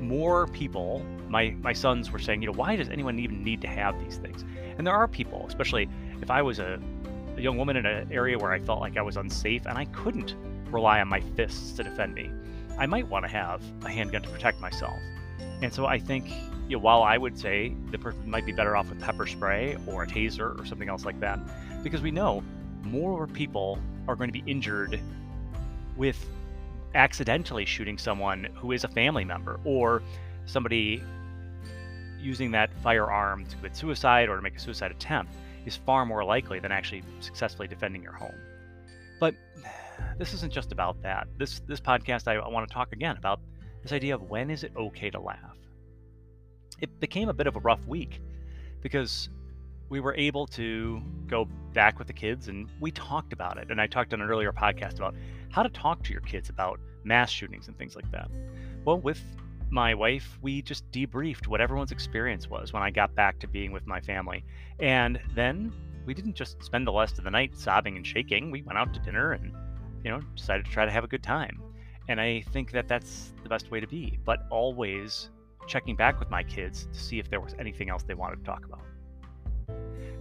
more 0.00 0.46
people, 0.48 1.04
my, 1.28 1.50
my 1.60 1.72
sons 1.72 2.10
were 2.10 2.18
saying, 2.18 2.42
you 2.42 2.46
know, 2.50 2.56
why 2.56 2.76
does 2.76 2.88
anyone 2.88 3.18
even 3.18 3.44
need 3.44 3.60
to 3.62 3.68
have 3.68 3.98
these 4.00 4.16
things? 4.16 4.44
And 4.76 4.86
there 4.86 4.94
are 4.94 5.08
people, 5.08 5.44
especially 5.46 5.88
if 6.22 6.30
I 6.30 6.42
was 6.42 6.58
a, 6.58 6.80
a 7.38 7.40
young 7.40 7.56
woman 7.56 7.76
in 7.76 7.86
an 7.86 8.12
area 8.12 8.36
where 8.36 8.52
I 8.52 8.58
felt 8.58 8.80
like 8.80 8.96
I 8.96 9.02
was 9.02 9.16
unsafe 9.16 9.64
and 9.66 9.78
I 9.78 9.84
couldn't 9.86 10.34
rely 10.70 11.00
on 11.00 11.08
my 11.08 11.20
fists 11.20 11.72
to 11.74 11.84
defend 11.84 12.14
me, 12.14 12.30
I 12.76 12.86
might 12.86 13.06
want 13.06 13.24
to 13.24 13.30
have 13.30 13.62
a 13.84 13.90
handgun 13.90 14.22
to 14.22 14.28
protect 14.28 14.60
myself. 14.60 14.98
And 15.62 15.72
so 15.72 15.86
I 15.86 15.98
think, 15.98 16.28
you 16.68 16.76
know, 16.76 16.78
while 16.78 17.02
I 17.02 17.16
would 17.16 17.38
say 17.38 17.74
the 17.90 17.98
person 17.98 18.28
might 18.28 18.44
be 18.44 18.52
better 18.52 18.76
off 18.76 18.88
with 18.88 19.00
pepper 19.00 19.26
spray 19.26 19.76
or 19.86 20.02
a 20.02 20.06
taser 20.06 20.60
or 20.60 20.66
something 20.66 20.88
else 20.88 21.04
like 21.04 21.18
that, 21.20 21.38
because 21.82 22.02
we 22.02 22.10
know 22.10 22.42
more 22.82 23.26
people 23.28 23.78
are 24.08 24.16
going 24.16 24.28
to 24.28 24.32
be 24.32 24.50
injured 24.50 25.00
with 25.96 26.24
accidentally 26.94 27.64
shooting 27.64 27.98
someone 27.98 28.48
who 28.54 28.72
is 28.72 28.82
a 28.82 28.88
family 28.88 29.24
member 29.24 29.60
or 29.64 30.02
somebody 30.46 31.02
using 32.18 32.50
that 32.50 32.70
firearm 32.82 33.44
to 33.46 33.56
commit 33.56 33.76
suicide 33.76 34.28
or 34.28 34.36
to 34.36 34.42
make 34.42 34.56
a 34.56 34.60
suicide 34.60 34.90
attempt 34.90 35.32
is 35.66 35.76
far 35.76 36.06
more 36.06 36.24
likely 36.24 36.58
than 36.60 36.72
actually 36.72 37.02
successfully 37.20 37.68
defending 37.68 38.02
your 38.02 38.12
home. 38.12 38.34
But 39.20 39.34
this 40.18 40.34
isn't 40.34 40.52
just 40.52 40.72
about 40.72 41.00
that. 41.02 41.26
This 41.38 41.60
this 41.66 41.80
podcast 41.80 42.28
I, 42.28 42.34
I 42.34 42.48
want 42.48 42.68
to 42.68 42.72
talk 42.72 42.92
again 42.92 43.16
about 43.16 43.40
this 43.82 43.92
idea 43.92 44.14
of 44.14 44.22
when 44.22 44.50
is 44.50 44.64
it 44.64 44.72
okay 44.76 45.10
to 45.10 45.20
laugh. 45.20 45.56
It 46.80 47.00
became 47.00 47.28
a 47.28 47.32
bit 47.32 47.46
of 47.46 47.56
a 47.56 47.60
rough 47.60 47.84
week 47.86 48.20
because 48.80 49.28
we 49.88 50.00
were 50.00 50.14
able 50.14 50.46
to 50.46 51.00
go 51.26 51.48
back 51.72 51.98
with 51.98 52.06
the 52.06 52.12
kids 52.12 52.48
and 52.48 52.68
we 52.80 52.90
talked 52.90 53.32
about 53.32 53.58
it. 53.58 53.70
And 53.70 53.80
I 53.80 53.86
talked 53.86 54.12
on 54.12 54.20
an 54.20 54.28
earlier 54.28 54.52
podcast 54.52 54.96
about 54.96 55.14
how 55.50 55.62
to 55.62 55.68
talk 55.70 56.02
to 56.04 56.12
your 56.12 56.20
kids 56.22 56.50
about 56.50 56.78
mass 57.04 57.30
shootings 57.30 57.68
and 57.68 57.78
things 57.78 57.96
like 57.96 58.10
that. 58.12 58.30
Well, 58.84 58.98
with 59.00 59.20
my 59.70 59.94
wife, 59.94 60.38
we 60.42 60.62
just 60.62 60.90
debriefed 60.90 61.46
what 61.46 61.60
everyone's 61.60 61.92
experience 61.92 62.48
was 62.48 62.72
when 62.72 62.82
I 62.82 62.90
got 62.90 63.14
back 63.14 63.38
to 63.40 63.48
being 63.48 63.72
with 63.72 63.86
my 63.86 64.00
family. 64.00 64.44
And 64.80 65.20
then 65.34 65.72
we 66.06 66.14
didn't 66.14 66.34
just 66.34 66.62
spend 66.62 66.86
the 66.86 66.92
rest 66.92 67.18
of 67.18 67.24
the 67.24 67.30
night 67.30 67.56
sobbing 67.56 67.96
and 67.96 68.06
shaking. 68.06 68.50
We 68.50 68.62
went 68.62 68.78
out 68.78 68.94
to 68.94 69.00
dinner 69.00 69.32
and, 69.32 69.52
you 70.04 70.10
know, 70.10 70.20
decided 70.34 70.64
to 70.64 70.70
try 70.70 70.84
to 70.84 70.90
have 70.90 71.04
a 71.04 71.08
good 71.08 71.22
time. 71.22 71.60
And 72.08 72.20
I 72.20 72.42
think 72.52 72.72
that 72.72 72.88
that's 72.88 73.34
the 73.42 73.48
best 73.48 73.70
way 73.70 73.80
to 73.80 73.86
be, 73.86 74.18
but 74.24 74.40
always 74.50 75.30
checking 75.66 75.96
back 75.96 76.18
with 76.18 76.30
my 76.30 76.42
kids 76.42 76.88
to 76.92 76.98
see 76.98 77.18
if 77.18 77.28
there 77.28 77.40
was 77.40 77.54
anything 77.58 77.90
else 77.90 78.02
they 78.02 78.14
wanted 78.14 78.36
to 78.36 78.44
talk 78.44 78.64
about. 78.64 78.80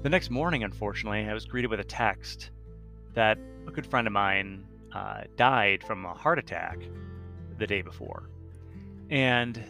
The 0.04 0.10
next 0.10 0.30
morning, 0.30 0.64
unfortunately, 0.64 1.28
I 1.28 1.34
was 1.34 1.46
greeted 1.46 1.72
with 1.72 1.80
a 1.80 1.86
text 1.86 2.52
that 3.14 3.38
a 3.66 3.72
good 3.72 3.88
friend 3.88 4.06
of 4.06 4.14
mine 4.14 4.66
uh, 4.94 5.22
died 5.38 5.84
from 5.84 6.06
a 6.06 6.14
heart 6.14 6.38
attack 6.38 6.80
the 7.58 7.66
day 7.66 7.82
before. 7.82 8.30
Mm. 9.10 9.14
And 9.14 9.64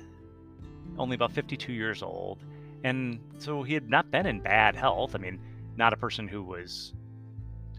only 0.98 1.15
about 1.15 1.32
52 1.32 1.72
years 1.74 2.01
old. 2.01 2.39
And 2.84 3.20
so 3.38 3.63
he 3.63 3.74
had 3.74 3.89
not 3.89 4.12
been 4.12 4.25
in 4.25 4.39
bad 4.41 4.75
health. 4.75 5.15
I 5.15 5.20
mean, 5.20 5.39
not 5.75 5.94
a 5.94 5.98
person 5.98 6.27
who 6.27 6.44
was 6.44 6.94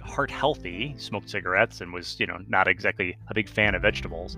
heart 0.02 0.30
healthy, 0.30 0.94
smoked 0.98 1.28
cigarettes, 1.28 1.80
and 1.80 1.92
was, 1.92 2.18
you 2.18 2.26
know, 2.26 2.38
not 2.48 2.68
exactly 2.68 3.16
a 3.28 3.34
big 3.34 3.48
fan 3.48 3.74
of 3.74 3.82
vegetables. 3.82 4.36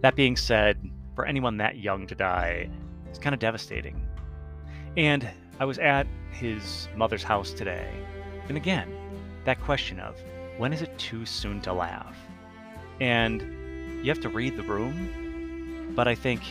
That 0.00 0.16
being 0.16 0.36
said, 0.36 0.78
for 1.14 1.26
anyone 1.26 1.56
that 1.58 1.78
young 1.78 2.06
to 2.06 2.14
die, 2.14 2.70
it's 3.08 3.18
kind 3.18 3.34
of 3.34 3.40
devastating. 3.40 4.00
And 4.96 5.28
I 5.58 5.64
was 5.64 5.78
at 5.78 6.06
his 6.32 6.88
mother's 6.96 7.22
house 7.22 7.52
today. 7.52 7.90
And 8.48 8.56
again, 8.56 8.90
that 9.44 9.60
question 9.60 10.00
of 10.00 10.16
when 10.58 10.72
is 10.72 10.82
it 10.82 10.96
too 10.98 11.26
soon 11.26 11.60
to 11.62 11.72
laugh? 11.72 12.16
And 13.00 13.42
you 14.02 14.10
have 14.10 14.20
to 14.20 14.28
read 14.28 14.56
the 14.56 14.62
room, 14.62 15.29
but 15.94 16.08
I 16.08 16.14
think 16.14 16.42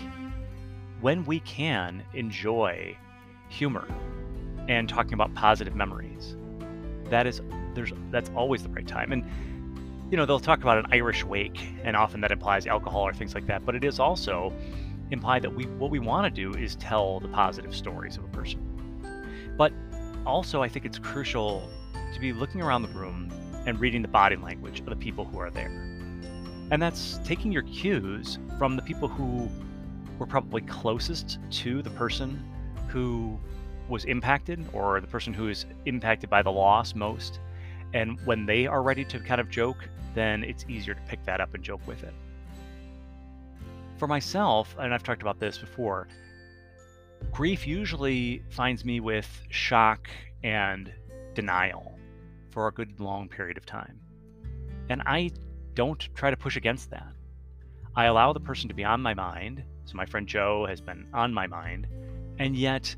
when 1.02 1.26
we 1.26 1.40
can 1.42 2.04
enjoy 2.14 2.98
humor 3.48 3.88
and 4.68 4.88
talking 4.88 5.14
about 5.14 5.34
positive 5.34 5.76
memories, 5.76 6.36
that 7.06 7.26
is 7.26 7.42
there's 7.74 7.92
that's 8.12 8.30
always 8.36 8.64
the 8.64 8.70
right 8.70 8.88
time. 8.88 9.12
And 9.12 9.24
you 10.12 10.18
know, 10.18 10.26
they'll 10.26 10.40
talk 10.40 10.62
about 10.62 10.78
an 10.78 10.88
Irish 10.92 11.24
wake, 11.24 11.62
and 11.84 11.96
often 11.96 12.22
that 12.22 12.32
implies 12.32 12.66
alcohol 12.66 13.02
or 13.02 13.14
things 13.14 13.36
like 13.36 13.46
that, 13.48 13.66
but 13.66 13.76
it 13.76 13.84
is 13.84 14.00
also 14.00 14.52
implied 15.12 15.42
that 15.44 15.56
we 15.56 15.66
what 15.66 15.92
we 15.92 16.00
want 16.00 16.34
to 16.34 16.52
do 16.52 16.58
is 16.58 16.76
tell 16.76 17.20
the 17.20 17.28
positive 17.28 17.76
stories 17.76 18.18
of 18.18 18.24
a 18.24 18.28
person. 18.28 18.60
But 19.58 19.74
also, 20.26 20.62
I 20.62 20.68
think 20.68 20.86
it's 20.86 21.00
crucial 21.00 21.70
to 22.14 22.20
be 22.20 22.34
looking 22.34 22.62
around 22.62 22.82
the 22.82 22.90
room 22.90 23.32
and 23.66 23.80
reading 23.80 24.02
the 24.02 24.08
body 24.08 24.36
language 24.36 24.80
of 24.80 24.86
the 24.86 24.96
people 24.96 25.26
who 25.26 25.40
are 25.40 25.50
there. 25.50 25.99
And 26.72 26.82
that's 26.82 27.20
taking 27.24 27.52
your 27.52 27.64
cues 27.64 28.38
from 28.58 28.76
the 28.76 28.82
people 28.82 29.08
who 29.08 29.50
were 30.20 30.28
probably 30.28 30.62
closest 30.62 31.40
to 31.52 31.82
the 31.82 31.90
person 31.92 32.44
who 32.90 33.40
was 33.88 34.06
impacted 34.06 34.64
or 34.74 35.02
the 35.02 35.08
person 35.08 35.34
who 35.34 35.48
is 35.48 35.66
impacted 35.86 36.30
by 36.30 36.44
the 36.44 36.52
loss 36.52 36.94
most. 36.94 37.40
And 37.94 38.20
when 38.26 38.46
they 38.46 38.68
are 38.68 38.84
ready 38.84 39.04
to 39.06 39.20
kind 39.20 39.42
of 39.42 39.50
joke, 39.50 39.90
then 40.14 40.44
it's 40.44 40.66
easier 40.70 40.94
to 40.94 41.02
pick 41.02 41.24
that 41.26 41.42
up 41.42 41.54
and 41.56 41.64
joke 41.64 41.82
with 41.88 42.04
it. 42.04 42.14
For 43.98 44.08
myself, 44.08 44.76
and 44.80 44.94
I've 44.94 45.04
talked 45.04 45.22
about 45.22 45.40
this 45.40 45.58
before, 45.58 46.08
grief 47.32 47.66
usually 47.66 48.44
finds 48.50 48.86
me 48.86 49.00
with 49.00 49.42
shock 49.50 50.10
and 50.44 50.94
denial 51.34 51.98
for 52.52 52.68
a 52.68 52.72
good 52.72 53.00
long 53.00 53.28
period 53.28 53.58
of 53.58 53.66
time. 53.66 54.00
And 54.90 55.02
I 55.06 55.32
don't 55.80 56.10
try 56.14 56.30
to 56.30 56.36
push 56.36 56.58
against 56.58 56.90
that. 56.90 57.14
I 57.96 58.08
allow 58.08 58.34
the 58.34 58.42
person 58.42 58.68
to 58.68 58.76
be 58.76 58.84
on 58.84 59.02
my 59.02 59.14
mind 59.14 59.64
So 59.90 59.96
my 59.96 60.06
friend 60.06 60.28
Joe 60.28 60.68
has 60.68 60.82
been 60.82 61.08
on 61.16 61.34
my 61.34 61.48
mind, 61.48 61.88
and 62.38 62.56
yet 62.56 62.96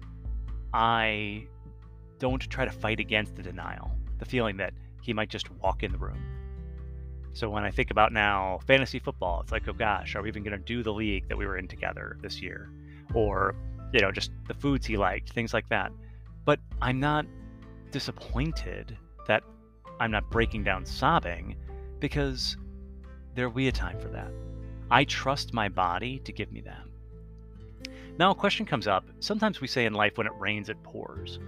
I 0.73 1.47
don't 2.19 2.41
try 2.49 2.65
to 2.65 2.71
fight 2.71 2.99
against 2.99 3.35
the 3.35 3.43
denial, 3.43 3.91
the 4.19 4.25
feeling 4.25 4.57
that 4.57 4.73
he 5.01 5.13
might 5.13 5.29
just 5.29 5.49
walk 5.51 5.83
in 5.83 5.93
the 5.93 5.97
room. 5.97 6.21
So 7.31 7.49
when 7.49 7.63
I 7.63 7.71
think 7.71 7.91
about 7.91 8.11
now 8.11 8.59
fantasy 8.67 8.99
football, 8.99 9.39
it's 9.39 9.53
like, 9.53 9.69
oh 9.69 9.73
gosh, 9.73 10.15
are 10.15 10.21
we 10.21 10.27
even 10.27 10.43
going 10.43 10.57
to 10.57 10.65
do 10.65 10.83
the 10.83 10.91
league 10.91 11.29
that 11.29 11.37
we 11.37 11.45
were 11.45 11.57
in 11.57 11.69
together 11.69 12.17
this 12.21 12.41
year? 12.41 12.69
Or, 13.13 13.55
you 13.93 14.01
know, 14.01 14.11
just 14.11 14.31
the 14.49 14.53
foods 14.53 14.85
he 14.85 14.97
liked, 14.97 15.31
things 15.31 15.53
like 15.53 15.69
that. 15.69 15.93
But 16.43 16.59
I'm 16.81 16.99
not 16.99 17.25
disappointed 17.91 18.97
that 19.27 19.43
I'm 20.01 20.11
not 20.11 20.29
breaking 20.29 20.65
down 20.65 20.85
sobbing 20.85 21.55
because 22.01 22.57
there'll 23.35 23.51
be 23.51 23.67
a 23.67 23.71
time 23.71 23.99
for 23.99 24.09
that. 24.09 24.31
I 24.89 25.05
trust 25.05 25.53
my 25.53 25.69
body 25.69 26.19
to 26.19 26.31
give 26.31 26.51
me 26.51 26.61
that. 26.61 26.83
Now, 28.17 28.31
a 28.31 28.35
question 28.35 28.65
comes 28.65 28.87
up. 28.87 29.05
Sometimes 29.19 29.61
we 29.61 29.67
say 29.67 29.85
in 29.85 29.93
life, 29.93 30.17
when 30.17 30.27
it 30.27 30.33
rains, 30.37 30.69
it 30.69 30.81
pours. 30.83 31.39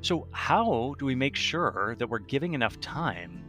So, 0.00 0.26
how 0.32 0.94
do 0.98 1.06
we 1.06 1.14
make 1.14 1.36
sure 1.36 1.94
that 1.98 2.08
we're 2.08 2.18
giving 2.18 2.54
enough 2.54 2.80
time 2.80 3.44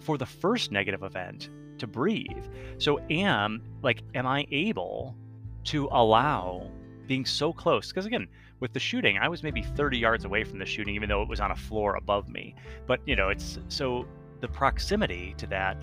for 0.00 0.18
the 0.18 0.26
first 0.26 0.72
negative 0.72 1.04
event 1.04 1.50
to 1.78 1.86
breathe? 1.86 2.44
So, 2.78 2.98
am 3.08 3.62
like, 3.82 4.02
am 4.14 4.26
I 4.26 4.46
able 4.50 5.16
to 5.64 5.88
allow 5.92 6.68
being 7.06 7.24
so 7.24 7.52
close? 7.52 7.88
Because 7.88 8.06
again, 8.06 8.26
with 8.58 8.72
the 8.72 8.80
shooting, 8.80 9.18
I 9.18 9.28
was 9.28 9.42
maybe 9.42 9.62
30 9.62 9.98
yards 9.98 10.24
away 10.24 10.42
from 10.42 10.58
the 10.58 10.66
shooting, 10.66 10.94
even 10.94 11.08
though 11.08 11.22
it 11.22 11.28
was 11.28 11.40
on 11.40 11.52
a 11.52 11.56
floor 11.56 11.96
above 11.96 12.28
me. 12.28 12.54
But 12.86 13.00
you 13.06 13.14
know, 13.14 13.28
it's 13.28 13.58
so 13.68 14.06
the 14.40 14.48
proximity 14.48 15.34
to 15.38 15.46
that. 15.48 15.80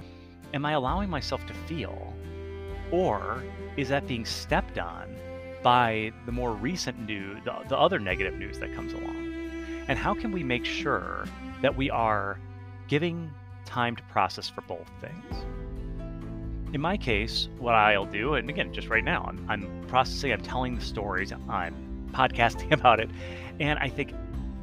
Am 0.54 0.66
I 0.66 0.72
allowing 0.72 1.10
myself 1.10 1.46
to 1.46 1.54
feel, 1.54 2.14
or 2.92 3.44
is 3.78 3.90
that 3.90 4.08
being 4.08 4.26
stepped 4.26 4.80
on 4.80 5.16
by 5.62 6.12
the 6.26 6.32
more 6.32 6.54
recent 6.54 7.00
news, 7.06 7.40
the, 7.46 7.56
the 7.68 7.78
other 7.78 8.00
negative 8.00 8.34
news 8.34 8.58
that 8.60 8.74
comes 8.74 8.94
along? 8.94 9.34
And 9.88 10.00
how 10.00 10.16
can 10.16 10.32
we 10.32 10.44
make 10.44 10.66
sure 10.66 11.26
that 11.62 11.76
we 11.76 11.92
are 11.92 12.40
giving 12.88 13.32
time 13.66 13.96
to 13.96 14.04
process 14.04 14.50
for 14.50 14.62
both 14.62 14.90
things? 15.02 15.46
In 16.74 16.82
my 16.82 16.98
case, 16.98 17.48
what 17.60 17.76
I'll 17.76 18.06
do, 18.06 18.34
and 18.34 18.50
again, 18.50 18.74
just 18.74 18.88
right 18.88 19.04
now, 19.04 19.26
I'm, 19.28 19.46
I'm 19.48 19.88
processing, 19.88 20.32
I'm 20.32 20.42
telling 20.42 20.76
the 20.76 20.82
stories, 20.82 21.32
I'm 21.32 22.10
podcasting 22.12 22.72
about 22.80 23.00
it, 23.00 23.10
and 23.60 23.78
I 23.78 23.90
think 23.90 24.14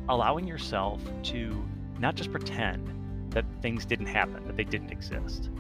allowing 0.09 0.49
yourself 0.49 1.01
to 1.25 1.65
not 2.01 2.17
just 2.17 2.33
pretend 2.33 2.93
that 3.31 3.45
things 3.63 3.85
didn't 3.85 4.07
happen, 4.07 4.45
that 4.47 4.57
they 4.57 4.65
didn't 4.65 4.91
exist, 4.91 5.51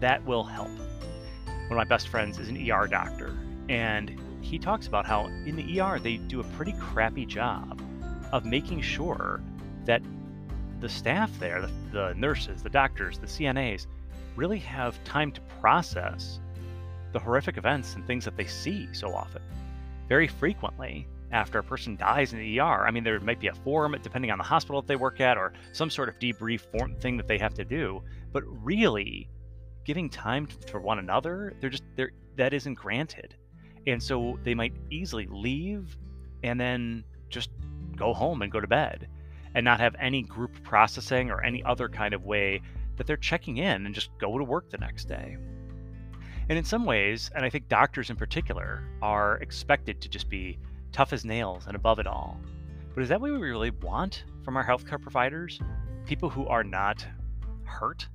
that 0.00 0.24
will 0.26 0.44
help. 0.44 0.68
One 0.68 1.72
of 1.72 1.76
my 1.76 1.84
best 1.84 2.08
friends 2.08 2.38
is 2.38 2.48
an 2.48 2.70
ER 2.70 2.86
doctor, 2.86 3.36
and 3.68 4.20
he 4.40 4.58
talks 4.58 4.86
about 4.86 5.06
how 5.06 5.26
in 5.26 5.56
the 5.56 5.80
ER 5.80 5.98
they 5.98 6.16
do 6.16 6.40
a 6.40 6.44
pretty 6.44 6.72
crappy 6.72 7.26
job 7.26 7.80
of 8.32 8.44
making 8.44 8.80
sure 8.80 9.40
that 9.84 10.02
the 10.80 10.88
staff 10.88 11.30
there, 11.38 11.60
the, 11.60 11.70
the 11.92 12.14
nurses, 12.14 12.62
the 12.62 12.70
doctors, 12.70 13.18
the 13.18 13.26
CNAs, 13.26 13.86
really 14.36 14.58
have 14.58 15.02
time 15.04 15.30
to 15.32 15.40
process 15.60 16.40
the 17.12 17.18
horrific 17.18 17.56
events 17.56 17.94
and 17.94 18.06
things 18.06 18.24
that 18.24 18.36
they 18.36 18.46
see 18.46 18.88
so 18.92 19.14
often. 19.14 19.42
Very 20.08 20.26
frequently, 20.26 21.06
after 21.32 21.58
a 21.58 21.62
person 21.62 21.96
dies 21.96 22.32
in 22.32 22.38
the 22.38 22.60
ER, 22.60 22.86
I 22.86 22.90
mean, 22.90 23.04
there 23.04 23.20
might 23.20 23.40
be 23.40 23.48
a 23.48 23.54
form, 23.54 23.96
depending 24.02 24.30
on 24.30 24.38
the 24.38 24.44
hospital 24.44 24.80
that 24.80 24.88
they 24.88 24.96
work 24.96 25.20
at 25.20 25.36
or 25.36 25.52
some 25.72 25.90
sort 25.90 26.08
of 26.08 26.18
debrief 26.18 26.60
form 26.60 26.94
thing 26.96 27.16
that 27.16 27.28
they 27.28 27.38
have 27.38 27.54
to 27.54 27.64
do. 27.64 28.02
But 28.32 28.42
really, 28.64 29.28
giving 29.84 30.08
time 30.08 30.46
for 30.46 30.80
one 30.80 30.98
another, 30.98 31.54
they're 31.60 31.70
just 31.70 31.84
they're 31.96 32.12
that 32.36 32.54
isn't 32.54 32.74
granted, 32.74 33.34
and 33.86 34.02
so 34.02 34.38
they 34.44 34.54
might 34.54 34.72
easily 34.90 35.26
leave 35.30 35.96
and 36.42 36.58
then 36.58 37.04
just 37.28 37.50
go 37.96 38.14
home 38.14 38.42
and 38.42 38.50
go 38.50 38.60
to 38.60 38.66
bed 38.66 39.08
and 39.54 39.64
not 39.64 39.80
have 39.80 39.94
any 39.98 40.22
group 40.22 40.62
processing 40.62 41.30
or 41.30 41.42
any 41.42 41.62
other 41.64 41.88
kind 41.88 42.14
of 42.14 42.24
way 42.24 42.62
that 42.96 43.06
they're 43.06 43.16
checking 43.16 43.58
in 43.58 43.86
and 43.86 43.94
just 43.94 44.10
go 44.18 44.38
to 44.38 44.44
work 44.44 44.70
the 44.70 44.78
next 44.78 45.06
day. 45.06 45.36
And 46.48 46.58
in 46.58 46.64
some 46.64 46.84
ways, 46.84 47.30
and 47.34 47.44
I 47.44 47.50
think 47.50 47.68
doctors 47.68 48.10
in 48.10 48.16
particular, 48.16 48.82
are 49.02 49.36
expected 49.36 50.00
to 50.00 50.08
just 50.08 50.28
be 50.28 50.58
tough 50.92 51.12
as 51.12 51.24
nails 51.24 51.66
and 51.66 51.76
above 51.76 51.98
it 51.98 52.06
all. 52.06 52.40
But 52.94 53.02
is 53.02 53.08
that 53.08 53.20
what 53.20 53.30
we 53.30 53.38
really 53.38 53.70
want 53.70 54.24
from 54.44 54.56
our 54.56 54.66
healthcare 54.66 55.00
providers? 55.00 55.60
People 56.06 56.28
who 56.28 56.46
are 56.46 56.64
not 56.64 57.06
hurt 57.64 58.08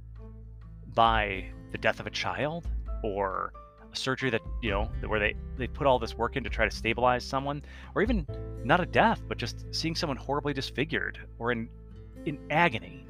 by 0.96 1.46
the 1.72 1.78
death 1.78 2.00
of 2.00 2.08
a 2.08 2.10
child 2.10 2.68
or 3.04 3.54
a 3.92 3.96
surgery 3.96 4.30
that 4.30 4.42
you 4.62 4.72
know 4.72 4.90
where 5.08 5.20
they 5.20 5.36
they 5.58 5.68
put 5.68 5.86
all 5.86 6.00
this 6.00 6.16
work 6.18 6.36
in 6.36 6.44
to 6.44 6.50
try 6.50 6.68
to 6.68 6.75
stabilize 6.75 7.24
someone 7.24 7.62
or 7.94 8.02
even 8.02 8.25
not 8.64 8.80
a 8.80 8.86
death 8.86 9.22
but 9.28 9.38
just 9.38 9.66
seeing 9.72 9.94
someone 9.96 10.18
horribly 10.18 10.54
disfigured 10.54 11.20
or 11.38 11.52
in 11.52 11.70
in 12.25 12.40
agony. 12.50 13.06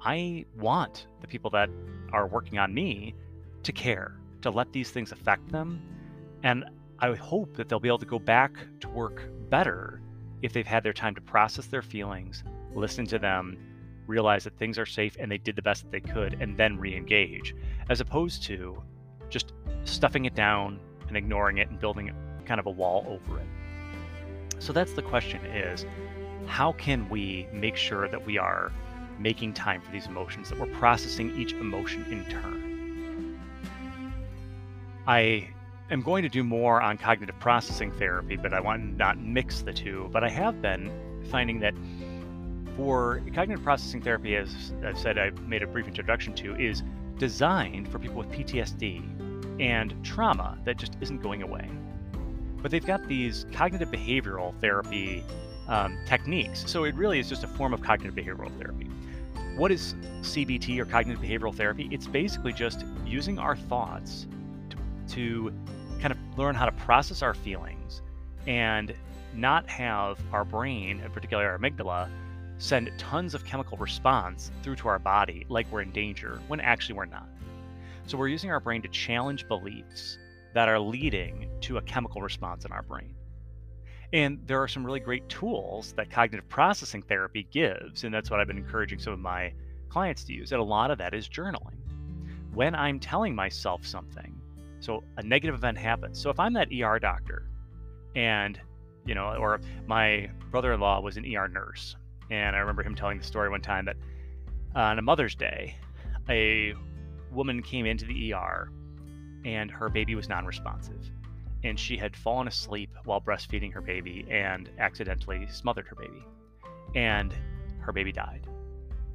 I 0.00 0.44
want 0.58 1.06
the 1.20 1.26
people 1.26 1.50
that 1.50 1.70
are 2.12 2.26
working 2.26 2.58
on 2.58 2.74
me 2.74 3.14
to 3.62 3.72
care 3.72 4.16
to 4.42 4.50
let 4.50 4.72
these 4.72 4.90
things 4.90 5.12
affect 5.12 5.50
them. 5.50 5.80
And 6.42 6.64
i 6.98 7.14
hope 7.14 7.54
that 7.56 7.68
they'll 7.68 7.80
be 7.80 7.88
able 7.88 7.98
to 7.98 8.06
go 8.06 8.18
back 8.18 8.52
to 8.80 8.88
work 8.88 9.28
better 9.50 10.00
if 10.42 10.52
they've 10.52 10.66
had 10.66 10.82
their 10.82 10.92
time 10.92 11.14
to 11.14 11.20
process 11.20 11.66
their 11.66 11.82
feelings 11.82 12.42
listen 12.74 13.06
to 13.06 13.18
them 13.18 13.58
realize 14.06 14.44
that 14.44 14.56
things 14.58 14.78
are 14.78 14.86
safe 14.86 15.16
and 15.18 15.30
they 15.30 15.38
did 15.38 15.56
the 15.56 15.62
best 15.62 15.82
that 15.82 15.92
they 15.92 16.00
could 16.00 16.34
and 16.40 16.56
then 16.56 16.78
re-engage 16.78 17.54
as 17.88 18.00
opposed 18.00 18.42
to 18.44 18.82
just 19.28 19.52
stuffing 19.84 20.24
it 20.24 20.34
down 20.34 20.78
and 21.08 21.16
ignoring 21.16 21.58
it 21.58 21.68
and 21.68 21.78
building 21.78 22.12
kind 22.44 22.60
of 22.60 22.66
a 22.66 22.70
wall 22.70 23.04
over 23.08 23.40
it. 23.40 23.46
So 24.58 24.72
that's 24.72 24.92
the 24.92 25.02
question 25.02 25.44
is 25.46 25.84
how 26.46 26.72
can 26.72 27.08
we 27.08 27.46
make 27.52 27.76
sure 27.76 28.08
that 28.08 28.24
we 28.24 28.38
are 28.38 28.72
making 29.18 29.54
time 29.54 29.80
for 29.80 29.90
these 29.90 30.06
emotions, 30.06 30.48
that 30.50 30.58
we're 30.58 30.66
processing 30.66 31.36
each 31.38 31.52
emotion 31.54 32.04
in 32.10 32.24
turn? 32.26 33.38
I 35.06 35.48
am 35.90 36.02
going 36.02 36.22
to 36.22 36.28
do 36.28 36.42
more 36.42 36.80
on 36.80 36.98
cognitive 36.98 37.38
processing 37.38 37.92
therapy, 37.92 38.36
but 38.36 38.52
I 38.52 38.60
want 38.60 38.82
to 38.82 38.96
not 38.96 39.18
mix 39.18 39.62
the 39.62 39.72
two. 39.72 40.08
But 40.12 40.24
I 40.24 40.28
have 40.28 40.60
been 40.60 40.90
finding 41.30 41.60
that 41.60 41.74
for 42.76 43.22
cognitive 43.34 43.64
processing 43.64 44.02
therapy, 44.02 44.36
as 44.36 44.72
I've 44.84 44.98
said, 44.98 45.18
I 45.18 45.30
made 45.46 45.62
a 45.62 45.66
brief 45.66 45.88
introduction 45.88 46.34
to, 46.34 46.54
is 46.56 46.82
designed 47.18 47.88
for 47.88 47.98
people 47.98 48.16
with 48.16 48.30
PTSD 48.30 49.60
and 49.60 49.94
trauma 50.04 50.58
that 50.64 50.76
just 50.76 50.96
isn't 51.00 51.22
going 51.22 51.42
away. 51.42 51.68
But 52.62 52.70
they've 52.70 52.84
got 52.84 53.06
these 53.08 53.46
cognitive 53.52 53.90
behavioral 53.90 54.54
therapy 54.60 55.24
um, 55.68 55.98
techniques. 56.06 56.64
So 56.70 56.84
it 56.84 56.94
really 56.94 57.18
is 57.18 57.28
just 57.28 57.44
a 57.44 57.48
form 57.48 57.72
of 57.72 57.80
cognitive 57.80 58.14
behavioral 58.14 58.56
therapy. 58.58 58.90
What 59.56 59.72
is 59.72 59.94
CBT 60.20 60.78
or 60.78 60.84
cognitive 60.84 61.22
behavioral 61.22 61.54
therapy? 61.54 61.88
It's 61.90 62.06
basically 62.06 62.52
just 62.52 62.84
using 63.06 63.38
our 63.38 63.56
thoughts 63.56 64.26
to, 64.70 64.76
to 65.14 65.52
kind 66.00 66.12
of 66.12 66.18
learn 66.36 66.54
how 66.54 66.66
to 66.66 66.72
process 66.72 67.22
our 67.22 67.32
feelings 67.32 68.02
and 68.46 68.94
not 69.34 69.66
have 69.68 70.18
our 70.32 70.44
brain, 70.44 71.00
in 71.00 71.10
particular 71.10 71.48
our 71.48 71.58
amygdala, 71.58 72.10
send 72.58 72.90
tons 72.98 73.34
of 73.34 73.44
chemical 73.44 73.76
response 73.76 74.50
through 74.62 74.76
to 74.76 74.88
our 74.88 74.98
body 74.98 75.44
like 75.48 75.70
we're 75.70 75.82
in 75.82 75.92
danger 75.92 76.40
when 76.48 76.60
actually 76.60 76.94
we're 76.94 77.04
not. 77.04 77.28
So 78.06 78.16
we're 78.16 78.28
using 78.28 78.50
our 78.50 78.60
brain 78.60 78.82
to 78.82 78.88
challenge 78.88 79.48
beliefs 79.48 80.18
that 80.54 80.68
are 80.68 80.78
leading 80.78 81.48
to 81.62 81.76
a 81.78 81.82
chemical 81.82 82.22
response 82.22 82.64
in 82.64 82.72
our 82.72 82.82
brain. 82.82 83.14
And 84.12 84.40
there 84.46 84.62
are 84.62 84.68
some 84.68 84.86
really 84.86 85.00
great 85.00 85.28
tools 85.28 85.92
that 85.96 86.10
cognitive 86.10 86.48
processing 86.48 87.02
therapy 87.02 87.46
gives, 87.50 88.04
and 88.04 88.14
that's 88.14 88.30
what 88.30 88.40
I've 88.40 88.46
been 88.46 88.56
encouraging 88.56 89.00
some 89.00 89.12
of 89.12 89.18
my 89.18 89.52
clients 89.88 90.24
to 90.24 90.32
use. 90.32 90.52
And 90.52 90.60
a 90.60 90.64
lot 90.64 90.90
of 90.90 90.98
that 90.98 91.12
is 91.12 91.28
journaling. 91.28 91.74
When 92.54 92.74
I'm 92.74 93.00
telling 93.00 93.34
myself 93.34 93.84
something, 93.84 94.40
so 94.80 95.02
a 95.16 95.22
negative 95.22 95.56
event 95.56 95.76
happens. 95.76 96.18
So 96.18 96.30
if 96.30 96.38
I'm 96.38 96.52
that 96.54 96.68
ER 96.72 96.98
doctor 96.98 97.48
and 98.14 98.58
you 99.04 99.14
know, 99.14 99.34
or 99.38 99.60
my 99.86 100.30
brother-in-law 100.50 101.00
was 101.00 101.16
an 101.16 101.24
ER 101.24 101.48
nurse, 101.48 101.96
and 102.30 102.56
I 102.56 102.58
remember 102.60 102.82
him 102.82 102.94
telling 102.94 103.18
the 103.18 103.24
story 103.24 103.48
one 103.48 103.60
time 103.60 103.84
that 103.86 103.96
on 104.74 104.98
a 104.98 105.02
Mother's 105.02 105.34
Day, 105.34 105.76
a 106.28 106.74
woman 107.30 107.62
came 107.62 107.86
into 107.86 108.04
the 108.04 108.32
ER 108.32 108.70
and 109.44 109.70
her 109.70 109.88
baby 109.88 110.14
was 110.14 110.28
non 110.28 110.44
responsive. 110.44 111.10
And 111.64 111.78
she 111.78 111.96
had 111.96 112.16
fallen 112.16 112.48
asleep 112.48 112.90
while 113.04 113.20
breastfeeding 113.20 113.72
her 113.72 113.80
baby 113.80 114.26
and 114.30 114.70
accidentally 114.78 115.46
smothered 115.50 115.86
her 115.88 115.96
baby. 115.96 116.22
And 116.94 117.34
her 117.80 117.92
baby 117.92 118.12
died. 118.12 118.46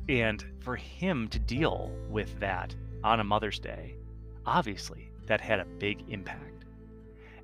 And 0.09 0.43
for 0.59 0.75
him 0.75 1.27
to 1.29 1.39
deal 1.39 1.91
with 2.09 2.39
that 2.39 2.75
on 3.03 3.19
a 3.19 3.23
Mother's 3.23 3.59
Day, 3.59 3.95
obviously 4.45 5.11
that 5.27 5.39
had 5.39 5.59
a 5.59 5.65
big 5.65 6.03
impact. 6.09 6.65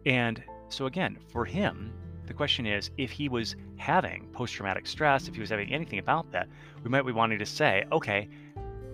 And 0.05 0.43
so, 0.69 0.85
again, 0.85 1.17
for 1.29 1.45
him, 1.45 1.93
the 2.27 2.33
question 2.33 2.65
is 2.65 2.91
if 2.97 3.11
he 3.11 3.29
was 3.29 3.55
having 3.77 4.27
post 4.33 4.53
traumatic 4.53 4.85
stress, 4.85 5.27
if 5.27 5.33
he 5.35 5.41
was 5.41 5.49
having 5.49 5.73
anything 5.73 5.99
about 5.99 6.31
that, 6.31 6.47
we 6.83 6.89
might 6.89 7.05
be 7.05 7.11
wanting 7.11 7.39
to 7.39 7.45
say, 7.45 7.85
okay, 7.91 8.29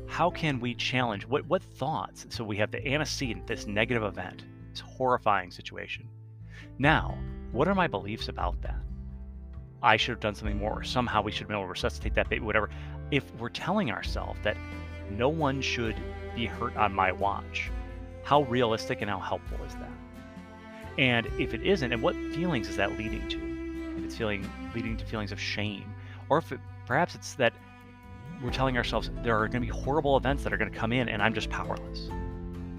how 0.07 0.29
can 0.29 0.59
we 0.59 0.75
challenge 0.75 1.25
what 1.25 1.45
what 1.47 1.63
thoughts 1.63 2.25
so 2.29 2.43
we 2.43 2.57
have 2.57 2.71
the 2.71 2.85
antecedent 2.87 3.47
this 3.47 3.65
negative 3.65 4.03
event 4.03 4.43
this 4.73 4.81
horrifying 4.81 5.51
situation. 5.51 6.07
Now, 6.79 7.17
what 7.51 7.67
are 7.67 7.75
my 7.75 7.87
beliefs 7.87 8.27
about 8.27 8.61
that? 8.63 8.79
I 9.81 9.97
should 9.97 10.11
have 10.11 10.19
done 10.19 10.35
something 10.35 10.57
more, 10.57 10.79
or 10.79 10.83
somehow 10.83 11.21
we 11.21 11.31
should 11.31 11.41
have 11.41 11.47
been 11.49 11.57
able 11.57 11.67
to 11.67 11.71
resuscitate 11.71 12.15
that 12.15 12.29
baby, 12.29 12.43
whatever. 12.43 12.69
If 13.11 13.33
we're 13.35 13.49
telling 13.49 13.91
ourselves 13.91 14.39
that 14.43 14.57
no 15.11 15.29
one 15.29 15.61
should 15.61 15.95
be 16.35 16.45
hurt 16.45 16.75
on 16.75 16.93
my 16.93 17.11
watch, 17.11 17.69
how 18.23 18.43
realistic 18.43 19.01
and 19.01 19.09
how 19.09 19.19
helpful 19.19 19.59
is 19.65 19.73
that? 19.75 19.91
And 20.97 21.27
if 21.39 21.53
it 21.53 21.63
isn't, 21.63 21.91
and 21.91 22.01
what 22.01 22.15
feelings 22.33 22.67
is 22.69 22.77
that 22.77 22.97
leading 22.97 23.27
to? 23.29 23.97
If 23.97 24.05
it's 24.05 24.15
feeling 24.15 24.49
leading 24.75 24.97
to 24.97 25.05
feelings 25.05 25.31
of 25.31 25.39
shame, 25.39 25.93
or 26.29 26.37
if 26.37 26.51
it, 26.51 26.59
perhaps 26.85 27.15
it's 27.15 27.33
that 27.35 27.53
we're 28.43 28.51
telling 28.51 28.77
ourselves 28.77 29.09
there 29.23 29.37
are 29.37 29.47
going 29.47 29.61
to 29.61 29.71
be 29.71 29.83
horrible 29.83 30.17
events 30.17 30.43
that 30.43 30.53
are 30.53 30.57
going 30.57 30.71
to 30.71 30.77
come 30.77 30.91
in 30.91 31.09
and 31.09 31.21
I'm 31.21 31.33
just 31.33 31.49
powerless. 31.49 32.09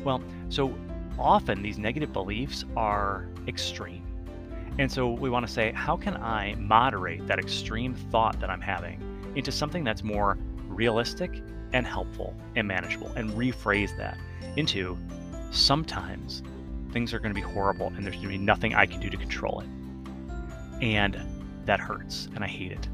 Well, 0.05 0.23
so 0.49 0.77
often 1.19 1.63
these 1.63 1.79
negative 1.79 2.13
beliefs 2.13 2.65
are 2.77 3.27
extreme. 3.49 4.05
And 4.79 4.91
so 4.91 5.11
we 5.11 5.31
want 5.31 5.47
to 5.47 5.53
say, 5.53 5.73
how 5.73 5.97
can 5.97 6.17
I 6.17 6.55
moderate 6.59 7.27
that 7.29 7.39
extreme 7.39 7.95
thought 7.95 8.41
that 8.41 8.51
I'm 8.51 8.61
having 8.61 9.01
into 9.37 9.53
something 9.53 9.85
that's 9.85 10.03
more 10.03 10.37
realistic 10.69 11.43
and 11.73 11.87
helpful 11.87 12.35
and 12.57 12.67
manageable 12.69 13.09
and 13.17 13.31
rephrase 13.31 13.97
that 13.97 14.19
into 14.57 14.99
sometimes 15.51 16.43
things 16.95 17.13
are 17.13 17.19
going 17.19 17.35
to 17.35 17.39
be 17.39 17.47
horrible 17.47 17.89
and 17.89 18.07
there's 18.07 18.15
going 18.15 18.29
to 18.29 18.39
be 18.39 18.39
nothing 18.39 18.75
I 18.75 18.87
can 18.87 19.01
do 19.01 19.11
to 19.11 19.17
control 19.19 19.61
it. 19.61 19.69
And 20.83 21.21
that 21.67 21.81
hurts 21.81 22.29
and 22.35 22.43
I 22.43 22.49
hate 22.49 22.73
it. 22.73 22.89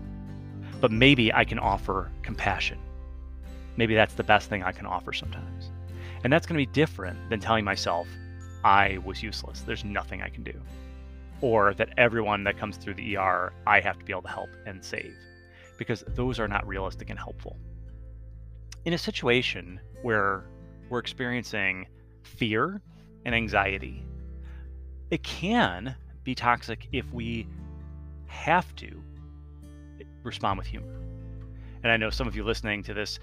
But 0.81 0.91
maybe 0.91 1.33
I 1.33 1.45
can 1.45 1.61
offer 1.61 2.11
compassion. 2.23 2.79
Maybe 3.77 3.95
that's 3.95 4.15
the 4.15 4.25
best 4.25 4.49
thing 4.49 4.65
I 4.65 4.73
can 4.73 4.87
offer 4.87 5.13
sometimes. 5.13 5.71
And 6.25 6.33
that's 6.33 6.47
going 6.47 6.59
to 6.59 6.67
be 6.67 6.73
different 6.73 7.31
than 7.31 7.39
telling 7.39 7.65
myself 7.65 8.09
I 8.65 8.99
was 9.05 9.23
useless. 9.23 9.61
There's 9.61 9.85
nothing 9.85 10.23
I 10.23 10.29
can 10.29 10.43
do 10.43 10.61
or 11.41 11.75
that 11.75 11.91
everyone 11.97 12.45
that 12.45 12.59
comes 12.59 12.77
through 12.77 12.95
the 12.95 13.17
ER, 13.17 13.53
I 13.67 13.81
have 13.81 13.99
to 13.99 14.05
be 14.05 14.13
able 14.13 14.23
to 14.23 14.29
help 14.29 14.51
and 14.67 14.85
save, 14.85 15.15
because 15.79 16.05
those 16.09 16.39
are 16.39 16.49
not 16.49 16.67
realistic 16.67 17.11
and 17.11 17.19
helpful. 17.19 17.57
In 18.85 18.93
a 18.93 18.99
situation 18.99 19.81
where 20.03 20.45
we're 20.89 20.99
experiencing 20.99 21.87
fear 22.23 22.81
and 23.25 23.35
anxiety, 23.35 24.05
it 25.11 25.23
can 25.23 25.95
be 26.25 26.35
toxic 26.35 26.89
if 26.93 27.13
we 27.13 27.47
have 28.27 28.75
to 28.77 29.03
respond 30.23 30.59
with 30.59 30.67
humor. 30.67 31.01
And 31.83 31.91
I 31.91 31.97
know 31.97 32.11
some 32.11 32.29
of 32.29 32.37
you 32.37 32.45
listening 32.45 32.83
to 32.85 32.95
this 32.95 33.19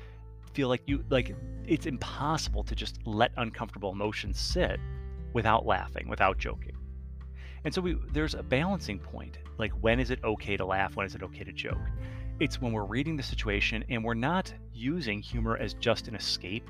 feel 0.54 0.70
like 0.70 0.82
you 0.88 1.04
like 1.10 1.36
it's 1.68 1.86
impossible 1.86 2.63
to 2.63 2.75
just 2.75 3.00
let 3.06 3.32
uncomfortable 3.38 3.92
emotions 3.92 4.39
sit 4.39 4.80
without 5.34 5.66
laughing, 5.66 6.08
without 6.08 6.38
joking. 6.38 6.75
And 7.63 7.74
so 7.74 7.82
we, 7.82 7.98
there's 8.13 8.34
a 8.34 8.44
balancing 8.44 9.00
point. 9.00 9.39
Like, 9.58 9.72
when 9.82 10.00
is 10.00 10.10
it 10.10 10.24
okay 10.24 10.58
to 10.58 10.66
laugh? 10.66 10.96
When 10.96 11.06
is 11.06 11.16
it 11.16 11.24
okay 11.24 11.44
to 11.44 11.51
joke? 11.51 11.82
It's 12.39 12.62
when 12.62 12.72
we're 12.72 12.86
reading 12.86 13.18
the 13.18 13.24
situation 13.24 13.84
and 13.89 14.04
we're 14.04 14.13
not 14.13 14.54
using 14.74 15.22
humor 15.22 15.58
as 15.58 15.74
just 15.74 16.08
an 16.08 16.16
escape, 16.16 16.70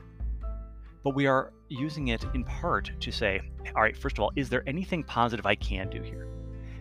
but 1.07 1.15
we 1.15 1.25
are 1.25 1.53
using 1.69 2.09
it 2.09 2.25
in 2.33 2.43
part 2.43 2.91
to 2.99 3.13
say, 3.13 3.39
all 3.73 3.81
right, 3.81 3.95
first 3.95 4.17
of 4.17 4.23
all, 4.23 4.31
is 4.35 4.49
there 4.49 4.61
anything 4.67 5.05
positive 5.05 5.45
I 5.45 5.55
can 5.55 5.89
do 5.89 6.01
here? 6.01 6.27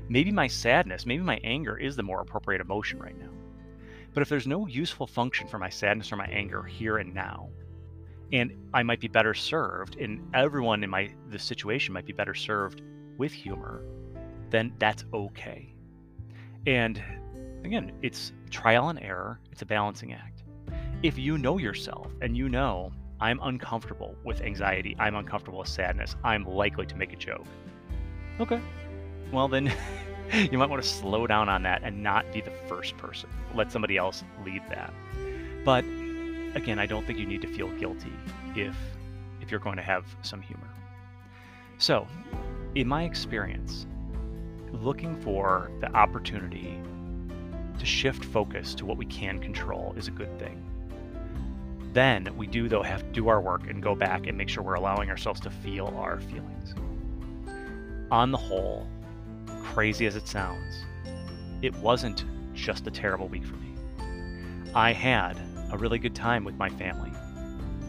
Maybe 0.09 0.33
my 0.33 0.49
sadness, 0.49 1.07
maybe 1.07 1.23
my 1.23 1.39
anger 1.45 1.77
is 1.77 1.95
the 1.95 2.03
more 2.03 2.23
appropriate 2.23 2.61
emotion 2.61 2.99
right 2.99 3.17
now. 3.17 3.31
But 4.13 4.23
if 4.23 4.29
there's 4.29 4.49
no 4.49 4.67
useful 4.67 5.07
function 5.07 5.47
for 5.47 5.59
my 5.61 5.69
sadness 5.69 6.11
or 6.11 6.17
my 6.17 6.27
anger 6.27 6.65
here 6.65 6.97
and 6.97 7.15
now, 7.15 7.51
and 8.33 8.53
I 8.75 8.83
might 8.83 8.99
be 8.99 9.07
better 9.07 9.33
served, 9.33 9.95
and 9.95 10.29
everyone 10.35 10.83
in 10.83 10.91
my 10.91 11.09
the 11.31 11.39
situation 11.39 11.95
might 11.95 12.07
be 12.07 12.13
better 12.13 12.35
served 12.35 12.83
with 13.19 13.31
humor, 13.31 13.85
then 14.51 14.73
that's 14.81 15.05
okay. 15.15 15.73
And 16.67 17.01
again, 17.63 17.93
it's 18.03 18.33
trial 18.51 18.89
and 18.89 18.99
error, 19.01 19.39
it's 19.53 19.63
a 19.63 19.67
balancing 19.67 20.15
act. 20.15 20.43
If 21.05 21.17
you 21.17 21.39
know 21.39 21.59
yourself 21.59 22.09
and 22.21 22.37
you 22.37 22.49
know, 22.49 22.91
I'm 23.21 23.41
uncomfortable 23.43 24.15
with 24.25 24.43
anxiety, 24.43 24.97
I'm 24.99 25.15
uncomfortable 25.15 25.61
with 25.61 25.69
sadness, 25.69 26.17
I'm 26.23 26.45
likely 26.45 26.87
to 26.87 26.97
make 26.97 27.13
a 27.13 27.17
joke. 27.17 27.47
Okay. 28.41 28.61
Well, 29.33 29.49
then 29.49 29.73
you 30.33 30.59
might 30.59 30.69
want 30.69 30.83
to 30.83 30.89
slow 30.89 31.27
down 31.27 31.49
on 31.49 31.63
that 31.63 31.83
and 31.83 32.03
not 32.03 32.31
be 32.33 32.41
the 32.41 32.53
first 32.69 32.97
person. 32.97 33.31
Let 33.55 33.73
somebody 33.73 33.97
else 33.97 34.23
lead 34.45 34.63
that. 34.69 34.93
But 35.65 35.85
again, 36.55 36.79
I 36.79 36.87
don't 36.87 37.07
think 37.07 37.19
you 37.19 37.27
need 37.27 37.43
to 37.43 37.49
feel 37.49 37.69
guilty 37.79 38.13
if 38.55 38.77
if 39.41 39.51
you're 39.51 39.61
going 39.61 39.77
to 39.77 39.83
have 39.83 40.05
some 40.23 40.41
humor. 40.41 40.69
So, 41.79 42.07
in 42.75 42.89
my 42.89 43.05
experience, 43.05 43.87
looking 44.73 45.15
for 45.21 45.71
the 45.81 45.93
opportunity 45.93 46.81
to 47.79 47.87
shift 47.87 48.25
focus 48.25 48.75
to 48.75 48.87
what 48.87 48.97
we 48.97 49.07
can 49.07 49.39
control 49.39 49.95
is 49.97 50.09
a 50.09 50.11
good 50.11 50.37
thing. 50.39 50.63
Then 51.97 52.37
we 52.37 52.47
do, 52.47 52.69
though, 52.69 52.83
have 52.83 53.01
to 53.01 53.13
do 53.13 53.29
our 53.29 53.41
work 53.41 53.71
and 53.71 53.83
go 53.83 53.95
back 53.95 54.27
and 54.27 54.37
make 54.37 54.51
sure 54.51 54.63
we're 54.63 54.75
allowing 54.75 55.09
ourselves 55.09 55.41
to 55.41 55.51
feel 55.51 55.87
our 55.97 56.21
feelings. 56.21 56.75
On 58.11 58.31
the 58.31 58.37
whole, 58.37 58.87
crazy 59.63 60.05
as 60.05 60.15
it 60.15 60.29
sounds, 60.29 60.85
it 61.63 61.75
wasn't 61.77 62.27
just 62.53 62.87
a 62.87 62.91
terrible 62.91 63.29
week 63.29 63.47
for 63.47 63.57
me. 63.57 63.73
I 64.75 64.93
had 64.93 65.39
a 65.73 65.79
really 65.79 65.99
good 65.99 66.15
time 66.15 66.45
with 66.45 66.57
my 66.57 66.69
family. 66.69 67.13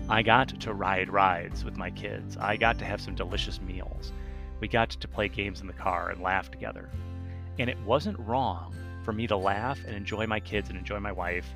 I 0.08 0.22
got 0.22 0.58
to 0.58 0.74
ride 0.74 1.10
rides 1.10 1.66
with 1.66 1.76
my 1.76 1.90
kids. 1.90 2.38
I 2.38 2.56
got 2.56 2.80
to 2.80 2.86
have 2.86 3.02
some 3.02 3.14
delicious 3.14 3.60
meals. 3.60 4.14
We 4.62 4.70
got 4.70 4.92
to 4.92 5.08
play 5.10 5.28
games 5.28 5.60
in 5.60 5.68
the 5.68 5.74
car 5.74 6.12
and 6.12 6.22
laugh 6.22 6.50
together. 6.50 6.90
And 7.60 7.70
it 7.70 7.78
wasn't 7.82 8.20
wrong 8.20 8.74
for 9.04 9.12
me 9.12 9.28
to 9.28 9.36
laugh 9.36 9.84
and 9.86 9.98
enjoy 9.98 10.28
my 10.28 10.40
kids 10.40 10.70
and 10.70 10.78
enjoy 10.78 11.02
my 11.02 11.12
wife, 11.12 11.54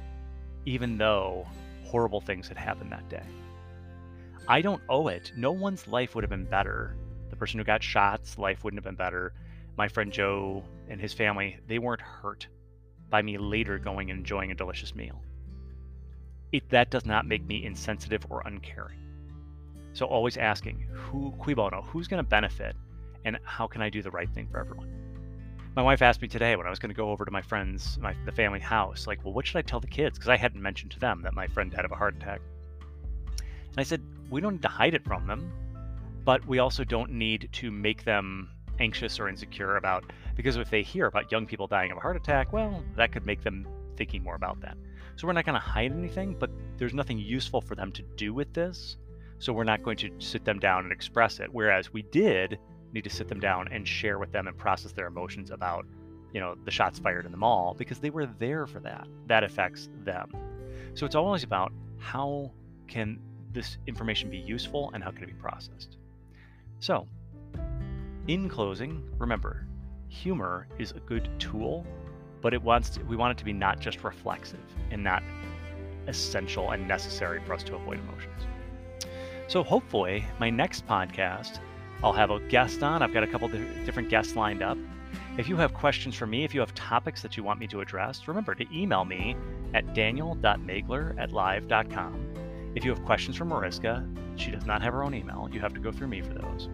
even 0.66 0.98
though 0.98 1.48
horrible 1.92 2.22
things 2.22 2.48
had 2.48 2.58
happened 2.58 2.92
that 2.92 3.10
day. 3.10 3.24
I 4.48 4.62
don't 4.62 4.82
owe 4.88 5.10
it. 5.10 5.34
No 5.36 5.52
one's 5.52 5.88
life 5.88 6.16
would 6.16 6.24
have 6.24 6.30
been 6.30 6.46
better. 6.46 6.96
The 7.30 7.36
person 7.36 7.60
who 7.60 7.66
got 7.66 7.84
shot's 7.84 8.38
life 8.38 8.64
wouldn't 8.64 8.78
have 8.78 8.86
been 8.86 8.96
better. 8.96 9.34
My 9.78 9.90
friend 9.90 10.12
Joe 10.12 10.64
and 10.88 11.02
his 11.02 11.14
family, 11.14 11.58
they 11.68 11.80
weren't 11.80 12.02
hurt 12.02 12.48
by 13.10 13.22
me 13.22 13.38
later 13.38 13.78
going 13.78 14.10
and 14.10 14.20
enjoying 14.20 14.52
a 14.52 14.56
delicious 14.56 14.96
meal. 14.96 15.22
It, 16.54 16.70
that 16.70 16.92
does 16.92 17.06
not 17.06 17.28
make 17.28 17.46
me 17.46 17.66
insensitive 17.66 18.26
or 18.30 18.42
uncaring. 18.46 19.00
So 19.94 20.06
always 20.06 20.38
asking, 20.38 20.86
who 20.94 21.32
cui 21.40 21.54
bono, 21.54 21.82
who's 21.82 22.08
going 22.08 22.24
to 22.24 22.30
benefit 22.30 22.76
and 23.26 23.38
how 23.44 23.68
can 23.68 23.82
I 23.82 23.90
do 23.90 24.02
the 24.02 24.12
right 24.12 24.30
thing 24.34 24.48
for 24.50 24.60
everyone? 24.60 25.01
My 25.74 25.82
wife 25.82 26.02
asked 26.02 26.22
me 26.22 26.28
today 26.28 26.58
when 26.58 26.68
I 26.68 26.70
was 26.70 26.80
going 26.80 26.90
to 26.90 26.96
go 26.96 27.12
over 27.12 27.24
to 27.24 27.32
my 27.32 27.42
friend's, 27.42 27.98
my 28.00 28.14
the 28.26 28.32
family 28.34 28.60
house, 28.60 29.08
like, 29.08 29.24
well, 29.24 29.34
what 29.34 29.48
should 29.48 29.58
I 29.58 29.62
tell 29.62 29.80
the 29.80 29.88
kids? 29.88 30.18
Because 30.18 30.28
I 30.28 30.36
hadn't 30.36 30.62
mentioned 30.62 30.92
to 30.92 31.00
them 31.00 31.22
that 31.22 31.34
my 31.34 31.48
friend 31.48 31.72
died 31.72 31.86
of 31.86 31.94
a 31.94 31.96
heart 31.96 32.14
attack. 32.18 32.42
And 33.38 33.78
I 33.78 33.84
said, 33.84 34.02
we 34.30 34.42
don't 34.42 34.54
need 34.54 34.62
to 34.64 34.68
hide 34.68 34.94
it 34.94 35.06
from 35.06 35.28
them, 35.28 35.50
but 36.26 36.46
we 36.46 36.60
also 36.60 36.84
don't 36.84 37.12
need 37.12 37.48
to 37.54 37.72
make 37.72 38.04
them 38.04 38.50
anxious 38.80 39.18
or 39.18 39.30
insecure 39.30 39.78
about 39.78 40.04
because 40.36 40.58
if 40.58 40.70
they 40.70 40.82
hear 40.82 41.06
about 41.06 41.32
young 41.32 41.46
people 41.46 41.68
dying 41.68 41.92
of 41.92 41.98
a 41.98 42.02
heart 42.02 42.18
attack, 42.18 42.52
well, 42.52 42.84
that 42.98 43.14
could 43.14 43.26
make 43.26 43.42
them 43.42 43.66
thinking 43.96 44.24
more 44.24 44.36
about 44.36 44.60
that. 44.60 44.76
So 45.16 45.26
we're 45.26 45.34
not 45.34 45.46
going 45.46 45.60
to 45.60 45.66
hide 45.66 45.94
anything, 45.94 46.36
but 46.38 46.50
there's 46.78 46.94
nothing 46.94 47.18
useful 47.18 47.62
for 47.62 47.76
them 47.76 47.94
to 47.94 48.02
do 48.18 48.34
with 48.34 48.54
this. 48.54 48.98
So 49.40 49.54
we're 49.54 49.64
not 49.64 49.84
going 49.84 49.98
to 49.98 50.12
sit 50.20 50.44
them 50.44 50.60
down 50.60 50.84
and 50.84 50.92
express 50.92 51.40
it. 51.40 51.48
Whereas 51.52 51.94
we 51.94 52.02
did 52.02 52.60
need 52.94 53.04
to 53.04 53.10
sit 53.10 53.28
them 53.28 53.40
down 53.40 53.68
and 53.72 53.88
share 53.88 54.20
with 54.20 54.32
them 54.32 54.48
and 54.48 54.58
process 54.58 54.92
their 54.92 55.08
emotions 55.08 55.52
about, 55.52 55.86
you 56.34 56.40
know, 56.40 56.56
the 56.66 56.72
shots 56.72 57.00
fired 57.00 57.26
in 57.26 57.32
the 57.32 57.38
mall 57.38 57.76
because 57.78 58.00
they 58.00 58.10
were 58.10 58.26
there 58.26 58.68
for 58.68 58.80
that. 58.80 59.08
That 59.28 59.44
affects 59.44 59.90
them. 60.04 60.32
So 60.94 61.06
it's 61.06 61.16
always 61.16 61.44
about 61.44 61.72
how 62.00 62.52
can 62.88 63.20
this 63.54 63.78
information 63.88 64.30
be 64.30 64.38
useful 64.38 64.92
and 64.94 65.04
how 65.04 65.12
can 65.12 65.24
it 65.24 65.28
be 65.28 65.34
processed. 65.34 65.98
So, 66.80 67.08
in 68.28 68.50
closing, 68.50 69.04
remember, 69.18 69.66
humor 70.08 70.68
is 70.78 70.92
a 70.92 71.00
good 71.00 71.30
tool, 71.40 71.86
but 72.42 72.54
it 72.54 72.62
wants 72.62 72.90
to, 72.92 73.04
we 73.04 73.16
want 73.16 73.32
it 73.32 73.38
to 73.40 73.46
be 73.46 73.54
not 73.54 73.80
just 73.80 74.04
reflexive 74.04 74.60
and 74.90 75.04
not 75.04 75.24
essential 76.08 76.72
and 76.72 76.88
necessary 76.88 77.42
for 77.46 77.54
us 77.54 77.64
to 77.64 77.76
avoid 77.76 78.00
emotions. 78.00 78.48
So 79.48 79.64
hopefully, 79.64 80.26
my 80.40 80.50
next 80.50 80.88
podcast 80.88 81.60
I'll 82.04 82.14
have 82.14 82.32
a 82.32 82.40
guest 82.40 82.84
on. 82.84 83.02
I've 83.02 83.14
got 83.14 83.24
a 83.24 83.28
couple 83.28 83.48
different 83.48 84.10
guests 84.10 84.36
lined 84.36 84.62
up. 84.62 84.78
If 85.38 85.48
you 85.48 85.56
have 85.58 85.74
questions 85.74 86.16
for 86.16 86.26
me, 86.26 86.44
if 86.44 86.54
you 86.54 86.60
have 86.60 86.74
topics 86.74 87.22
that 87.22 87.38
you 87.38 87.44
want 87.44 87.60
me 87.60 87.68
to 87.68 87.82
address, 87.82 88.28
remember 88.28 88.56
to 88.56 88.66
email 88.76 89.06
me 89.06 89.36
at 89.74 89.94
daniel.magler 89.94 91.16
at 91.18 91.32
live.com. 91.32 92.72
If 92.76 92.84
you 92.84 92.92
have 92.92 93.04
questions 93.06 93.38
for 93.38 93.46
Mariska, 93.46 94.08
she 94.36 94.52
does 94.52 94.66
not 94.66 94.82
have 94.82 94.94
her 94.94 95.04
own 95.04 95.14
email. 95.14 95.50
You 95.52 95.60
have 95.60 95.74
to 95.74 95.80
go 95.80 95.92
through 95.92 96.08
me 96.08 96.22
for 96.22 96.34
those. 96.34 96.70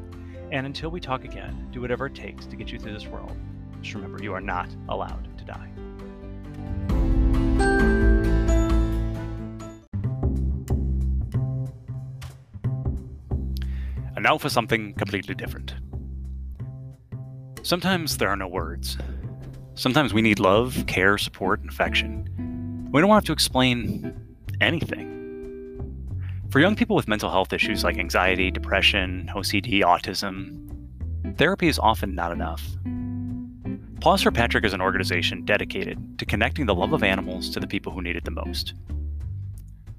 And 0.52 0.66
until 0.66 0.90
we 0.90 1.00
talk 1.00 1.24
again, 1.24 1.68
do 1.72 1.82
whatever 1.82 2.06
it 2.06 2.16
takes 2.16 2.46
to 2.46 2.56
get 2.56 2.72
you 2.72 2.80
through 2.80 2.94
this 2.94 3.08
world. 3.08 3.36
Just 3.82 3.96
remember, 3.96 4.24
you 4.24 4.34
are 4.34 4.42
not 4.42 4.70
allowed 4.90 5.28
to 5.38 5.44
die. 5.44 5.70
Now 14.28 14.38
for 14.38 14.50
something 14.50 14.94
completely 14.96 15.36
different. 15.36 15.74
Sometimes 17.64 18.18
there 18.18 18.28
are 18.28 18.36
no 18.36 18.50
words. 18.50 18.98
Sometimes 19.76 20.14
we 20.14 20.22
need 20.22 20.38
love, 20.38 20.84
care, 20.86 21.18
support, 21.18 21.62
and 21.62 21.70
affection. 21.70 22.90
We 22.92 23.00
don't 23.00 23.10
want 23.10 23.26
to 23.28 23.32
explain 23.32 24.14
anything. 24.60 25.08
For 26.50 26.60
young 26.60 26.76
people 26.76 26.94
with 26.94 27.08
mental 27.08 27.32
health 27.32 27.54
issues 27.54 27.86
like 27.86 27.98
anxiety, 27.98 28.52
depression, 28.52 29.32
OCD, 29.34 29.80
autism, 29.80 31.38
therapy 31.38 31.70
is 31.70 31.80
often 31.80 32.14
not 32.14 32.34
enough. 32.34 32.62
Paws 34.02 34.24
for 34.24 34.32
Patrick 34.32 34.66
is 34.66 34.74
an 34.74 34.82
organization 34.82 35.46
dedicated 35.46 36.20
to 36.20 36.26
connecting 36.26 36.66
the 36.66 36.76
love 36.76 36.92
of 36.92 37.02
animals 37.02 37.50
to 37.52 37.62
the 37.62 37.68
people 37.68 37.94
who 37.94 38.02
need 38.02 38.18
it 38.18 38.26
the 38.26 38.32
most. 38.32 38.74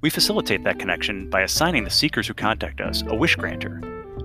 We 0.01 0.11
facilitate 0.11 0.65
that 0.65 0.77
connection 0.77 1.31
by 1.31 1.41
assigning 1.41 1.83
the 1.83 1.89
seekers 1.89 2.27
who 2.27 2.35
contact 2.35 2.79
us 2.79 3.03
a 3.07 3.15
wish 3.15 3.35
granter 3.35 3.81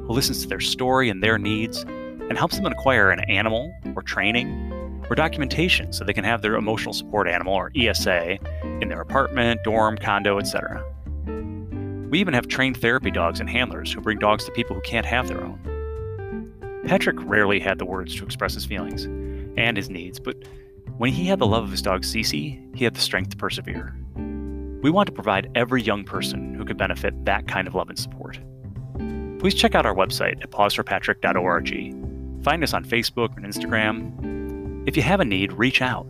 who 0.07 0.13
listens 0.13 0.43
to 0.43 0.49
their 0.49 0.61
story 0.61 1.09
and 1.09 1.23
their 1.23 1.39
needs 1.39 1.83
and 1.83 2.39
helps 2.39 2.57
them 2.57 2.67
acquire 2.67 3.11
an 3.11 3.21
animal 3.21 3.75
or 3.95 4.03
training 4.03 4.73
or 5.11 5.15
documentation 5.15 5.93
so 5.93 6.05
they 6.05 6.13
can 6.13 6.25
have 6.25 6.43
their 6.43 6.57
emotional 6.57 6.95
support 6.95 7.29
animal 7.29 7.55
or 7.55 7.71
ESA 7.77 8.39
in 8.81 8.89
their 8.89 9.01
apartment, 9.01 9.61
dorm, 9.65 9.99
condo, 9.99 10.39
etc. 10.39 10.83
We 12.11 12.21
even 12.21 12.35
have 12.35 12.49
trained 12.49 12.77
therapy 12.77 13.11
dogs 13.11 13.41
and 13.41 13.51
handlers 13.51 13.93
who 13.93 14.01
bring 14.01 14.19
dogs 14.19 14.45
to 14.45 14.53
people 14.53 14.77
who 14.77 14.83
can't 14.83 15.07
have 15.07 15.29
their 15.29 15.43
own. 15.43 15.61
Patrick 16.87 17.17
rarely 17.21 17.59
had 17.59 17.79
the 17.79 17.85
words 17.85 18.15
to 18.17 18.25
express 18.25 18.55
his 18.55 18.65
feelings 18.65 19.05
and 19.57 19.77
his 19.77 19.91
needs, 19.91 20.21
but 20.21 20.37
when 20.99 21.13
he 21.13 21.27
had 21.27 21.39
the 21.39 21.47
love 21.47 21.65
of 21.65 21.71
his 21.71 21.83
dog 21.83 22.03
Cece, 22.03 22.77
he 22.77 22.85
had 22.85 22.95
the 22.95 23.01
strength 23.01 23.31
to 23.31 23.37
persevere. 23.37 23.97
We 24.83 24.91
want 24.91 25.07
to 25.07 25.13
provide 25.13 25.51
every 25.55 25.83
young 25.83 26.05
person 26.05 26.55
who 26.55 26.65
could 26.65 26.77
benefit 26.77 27.25
that 27.25 27.49
kind 27.49 27.67
of 27.67 27.75
love 27.75 27.89
and 27.89 27.99
support. 27.99 28.39
Please 29.45 29.53
check 29.53 29.75
out 29.75 29.85
our 29.85 29.95
website 29.95 30.43
at 30.43 30.51
pawsforpatrick.org. 30.51 32.43
Find 32.43 32.65
us 32.65 32.73
on 32.73 32.83
Facebook 32.83 33.37
and 33.37 33.45
Instagram. 33.45 34.89
If 34.89 34.97
you 34.97 35.03
have 35.03 35.21
a 35.21 35.25
need, 35.27 35.53
reach 35.53 35.83
out. 35.83 36.07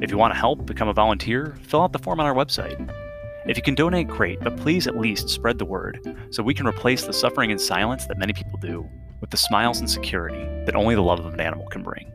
If 0.00 0.10
you 0.10 0.18
want 0.18 0.34
to 0.34 0.36
help 0.40 0.66
become 0.66 0.88
a 0.88 0.92
volunteer, 0.92 1.56
fill 1.62 1.82
out 1.82 1.92
the 1.92 2.00
form 2.00 2.18
on 2.18 2.26
our 2.26 2.34
website. 2.34 2.92
If 3.46 3.56
you 3.56 3.62
can 3.62 3.76
donate, 3.76 4.08
great, 4.08 4.40
but 4.40 4.56
please 4.56 4.88
at 4.88 4.98
least 4.98 5.28
spread 5.28 5.58
the 5.58 5.64
word 5.64 6.00
so 6.30 6.42
we 6.42 6.52
can 6.52 6.66
replace 6.66 7.04
the 7.04 7.12
suffering 7.12 7.52
and 7.52 7.60
silence 7.60 8.06
that 8.06 8.18
many 8.18 8.32
people 8.32 8.58
do 8.60 8.90
with 9.20 9.30
the 9.30 9.36
smiles 9.36 9.78
and 9.78 9.88
security 9.88 10.44
that 10.64 10.74
only 10.74 10.96
the 10.96 11.00
love 11.00 11.24
of 11.24 11.32
an 11.32 11.40
animal 11.40 11.68
can 11.68 11.84
bring. 11.84 12.10